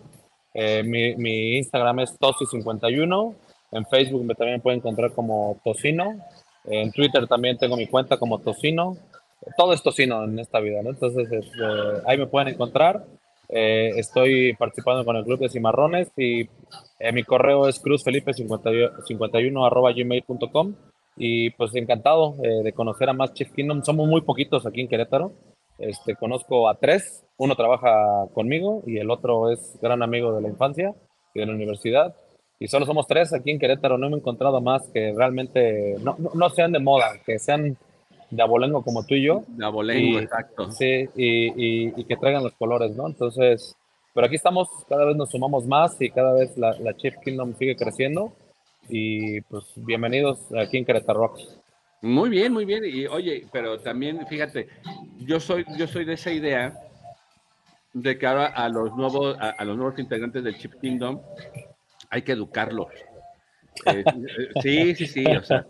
[0.53, 3.35] Eh, mi, mi, Instagram es Tosi51,
[3.71, 6.19] en Facebook me también pueden encontrar como Tocino,
[6.65, 8.97] en Twitter también tengo mi cuenta como Tocino.
[9.57, 10.91] Todo es Tocino en esta vida, ¿no?
[10.91, 11.57] Entonces este,
[12.05, 13.05] ahí me pueden encontrar.
[13.55, 20.75] Eh, estoy participando con el Club de Cimarrones y eh, mi correo es cruzfelipe51 gmail.com
[21.17, 23.83] y pues encantado eh, de conocer a más Chief Kingdom.
[23.83, 25.33] Somos muy poquitos aquí en Querétaro.
[25.77, 30.49] Este, conozco a tres, uno trabaja conmigo y el otro es gran amigo de la
[30.49, 30.95] infancia
[31.35, 32.15] y de la universidad.
[32.57, 36.31] Y solo somos tres aquí en Querétaro, no hemos encontrado más que realmente no, no,
[36.33, 37.77] no sean de moda, que sean
[38.35, 39.43] de abolengo como tú y yo.
[39.47, 40.71] De abolengo, exacto.
[40.71, 43.07] Sí, y, y, que traigan los colores, ¿no?
[43.07, 43.75] Entonces,
[44.13, 47.55] pero aquí estamos, cada vez nos sumamos más y cada vez la, la Chip Kingdom
[47.55, 48.33] sigue creciendo.
[48.89, 51.57] Y pues bienvenidos aquí en Querétaro Rocks.
[52.01, 52.83] Muy bien, muy bien.
[52.85, 54.67] Y oye, pero también fíjate,
[55.19, 56.73] yo soy, yo soy de esa idea
[57.93, 61.21] de que ahora a los nuevos, a, a los nuevos integrantes del Chip Kingdom
[62.09, 62.87] hay que educarlos.
[63.85, 64.03] Eh,
[64.61, 65.65] sí, sí, sí, o sea,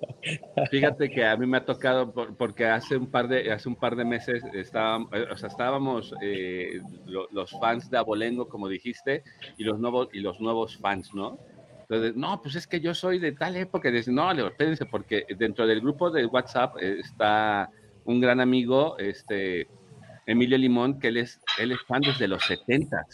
[0.69, 3.95] fíjate que a mí me ha tocado porque hace un par de hace un par
[3.95, 9.23] de meses estábamos, o sea, estábamos eh, los fans de Abolengo, como dijiste,
[9.57, 11.39] y los nuevos y los nuevos fans, ¿no?
[11.81, 15.67] Entonces, no, pues es que yo soy de tal época, y no, espérense, porque dentro
[15.67, 17.69] del grupo de WhatsApp eh, está
[18.05, 19.67] un gran amigo, este
[20.25, 23.05] Emilio Limón, que él es él es fan desde los 70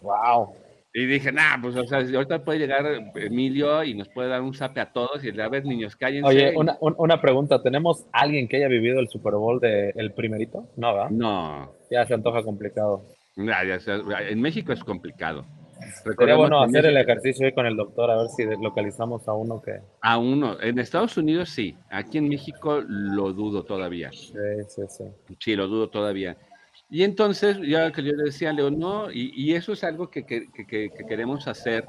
[0.00, 0.54] Wow.
[0.98, 2.84] Y dije, nah, pues o sea, ahorita puede llegar
[3.14, 6.28] Emilio y nos puede dar un zape a todos y a ver, niños, cállense.
[6.28, 10.66] Oye, una, una pregunta, ¿tenemos alguien que haya vivido el Super Bowl de el primerito?
[10.76, 11.10] No, ¿verdad?
[11.10, 11.72] No.
[11.88, 13.04] Ya se antoja complicado.
[13.36, 13.78] Ya, ya,
[14.28, 15.46] en México es complicado.
[16.02, 19.62] Sería bueno hacer el ejercicio hoy con el doctor, a ver si localizamos a uno
[19.62, 19.78] que...
[20.00, 20.60] A uno.
[20.60, 21.76] En Estados Unidos sí.
[21.90, 24.10] Aquí en México lo dudo todavía.
[24.10, 24.32] Sí,
[24.66, 25.04] sí, sí.
[25.38, 26.36] Sí, lo dudo todavía.
[26.90, 30.10] Y entonces, ya que yo le decía a León, no, y, y, eso es algo
[30.10, 31.84] que, que, que, que, queremos hacer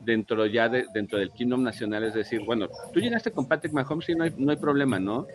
[0.00, 4.08] dentro ya de, dentro del Kingdom Nacional, es decir, bueno, tú llegaste con Patrick Mahomes
[4.08, 5.26] y no hay, no hay problema, ¿no?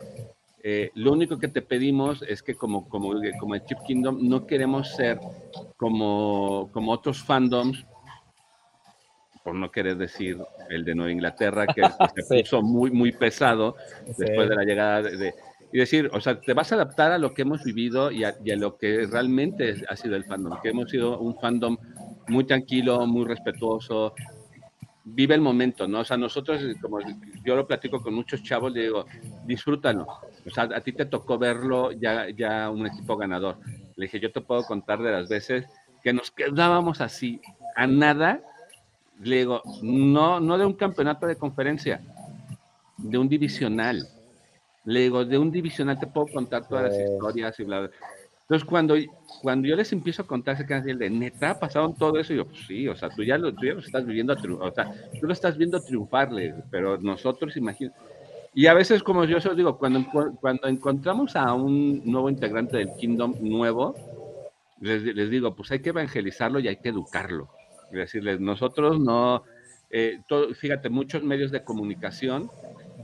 [0.64, 4.46] Eh, lo único que te pedimos es que como, como, como el Chip Kingdom no
[4.46, 5.20] queremos ser
[5.76, 7.86] como, como otros fandoms,
[9.44, 10.38] por no querer decir
[10.70, 11.82] el de Nueva Inglaterra, que
[12.24, 13.76] se puso muy, muy pesado
[14.18, 15.34] después de la llegada de, de
[15.72, 18.36] y decir, o sea, te vas a adaptar a lo que hemos vivido y a,
[18.58, 21.78] lo que realmente ha sido el fandom, que hemos sido un fandom
[22.28, 24.14] muy tranquilo, muy respetuoso,
[25.04, 26.00] vive el momento, ¿no?
[26.00, 27.00] O sea, nosotros, como
[27.44, 29.06] yo lo platico con muchos chavos, le digo,
[29.46, 30.08] disfrútalo,
[30.46, 33.58] o sea, a ti te tocó verlo ya, ya un equipo ganador.
[33.96, 35.66] Le dije, yo te puedo contar de las veces
[36.04, 37.42] que nos quedábamos así,
[37.76, 38.42] a nada,
[39.22, 42.02] le digo, no, no de un campeonato de conferencia,
[42.98, 44.08] de un divisional
[44.90, 47.92] le digo, de un divisional te puedo contar todas las historias y bla, bla.
[48.42, 48.96] Entonces, cuando,
[49.44, 52.38] cuando yo les empiezo a contar, se quedan así, de neta, pasaron todo eso, y
[52.38, 54.92] yo, pues sí, o sea, tú ya lo, tú ya lo estás viviendo, o sea,
[55.20, 57.96] tú lo estás viendo triunfarle, pero nosotros, imagínate.
[58.56, 60.04] Y a veces, como yo os digo, cuando,
[60.42, 63.96] cuando encontramos a un nuevo integrante del Kingdom nuevo,
[64.82, 67.50] les, digo, pues hay que evangelizarlo y hay que educarlo.
[67.92, 69.44] Es decirles, nosotros no,
[69.92, 70.22] eh,
[70.56, 72.50] fíjate, muchos medios de comunicación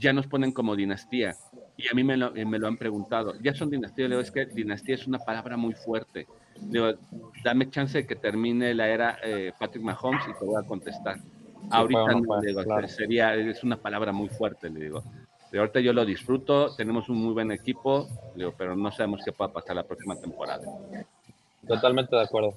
[0.00, 1.36] ya nos ponen como dinastía.
[1.76, 4.08] Y a mí me lo, me lo han preguntado, ¿ya son dinastías?
[4.08, 6.26] Le digo, es que dinastía es una palabra muy fuerte.
[6.58, 6.94] digo,
[7.44, 11.18] dame chance de que termine la era eh, Patrick Mahomes y te voy a contestar.
[11.70, 15.02] Ahorita no, digo, sería, es una palabra muy fuerte, le digo.
[15.52, 19.32] De ahorita yo lo disfruto, tenemos un muy buen equipo, digo, pero no sabemos qué
[19.32, 20.64] pueda pasar la próxima temporada.
[21.66, 22.54] Totalmente de acuerdo.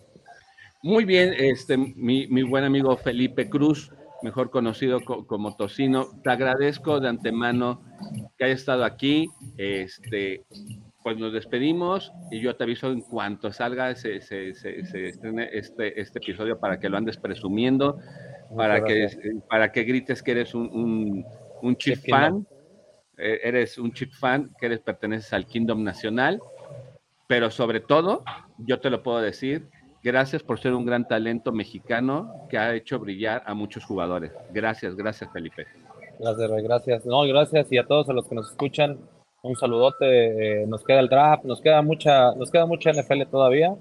[0.81, 3.91] Muy bien, este, mi, mi buen amigo Felipe Cruz,
[4.21, 7.83] mejor conocido como Tocino, te agradezco de antemano
[8.37, 9.29] que hayas estado aquí.
[9.57, 10.45] Este,
[11.03, 15.99] pues nos despedimos y yo te aviso en cuanto salga se, se, se, estrene este,
[15.99, 17.97] este episodio para que lo andes presumiendo,
[18.55, 19.07] para que,
[19.49, 21.25] para que grites que eres un, un,
[21.61, 22.45] un chip fan,
[23.17, 26.41] eh, eres un chip fan, que eres perteneces al Kingdom Nacional,
[27.27, 28.23] pero sobre todo,
[28.57, 29.69] yo te lo puedo decir,
[30.03, 34.31] gracias por ser un gran talento mexicano que ha hecho brillar a muchos jugadores.
[34.51, 35.65] Gracias, gracias Felipe.
[36.19, 37.05] Gracias, gracias.
[37.05, 38.99] No, gracias y a todos a los que nos escuchan,
[39.41, 40.61] un saludote.
[40.61, 43.75] Eh, nos queda el draft, nos queda mucha, nos queda mucha NFL todavía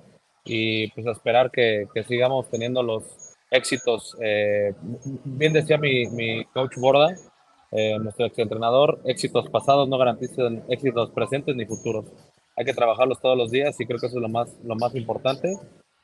[0.44, 3.04] y pues a esperar que, que sigamos teniendo los
[3.50, 4.16] éxitos.
[4.20, 4.74] Eh,
[5.24, 7.14] bien decía mi, mi coach Borda,
[7.70, 12.06] eh, nuestro ex entrenador, éxitos pasados no garantizan éxitos presentes ni futuros.
[12.56, 14.94] Hay que trabajarlos todos los días y creo que eso es lo más, lo más
[14.94, 15.56] importante.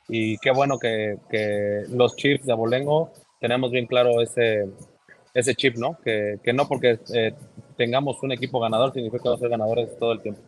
[0.08, 4.66] Y qué bueno que, que los Chiefs de Abolengo tenemos bien claro ese,
[5.34, 5.98] ese chip, ¿no?
[6.04, 7.34] Que, que no porque eh,
[7.76, 10.40] tengamos un equipo ganador significa que vamos a ser ganadores todo el tiempo.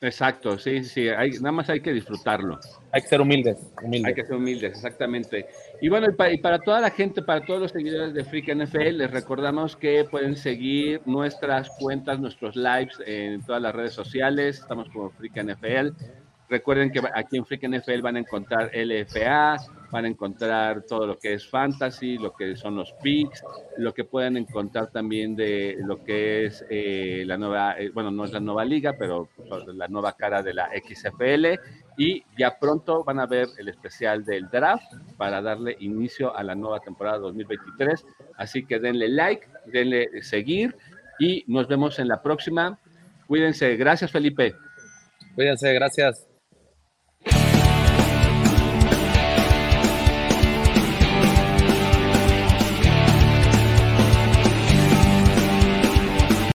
[0.00, 2.60] Exacto, sí, sí, hay, nada más hay que disfrutarlo.
[2.92, 3.58] Hay que ser humildes,
[4.04, 5.46] Hay que ser humildes, exactamente.
[5.80, 9.10] Y bueno, y para, toda la gente, para todos los seguidores de Freak NFL, les
[9.10, 14.60] recordamos que pueden seguir nuestras cuentas, nuestros lives en todas las redes sociales.
[14.60, 15.88] Estamos como Freak NFL.
[16.48, 19.56] Recuerden que aquí en Freak NFL van a encontrar LFA,
[19.90, 23.44] van a encontrar todo lo que es fantasy, lo que son los picks,
[23.76, 28.24] lo que pueden encontrar también de lo que es eh, la nueva, eh, bueno, no
[28.24, 29.28] es la nueva liga, pero
[29.74, 31.60] la nueva cara de la XFL.
[31.98, 36.54] Y ya pronto van a ver el especial del draft para darle inicio a la
[36.54, 38.06] nueva temporada 2023.
[38.36, 40.76] Así que denle like, denle seguir
[41.18, 42.78] y nos vemos en la próxima.
[43.26, 43.76] Cuídense.
[43.76, 44.54] Gracias, Felipe.
[45.34, 46.27] Cuídense, gracias.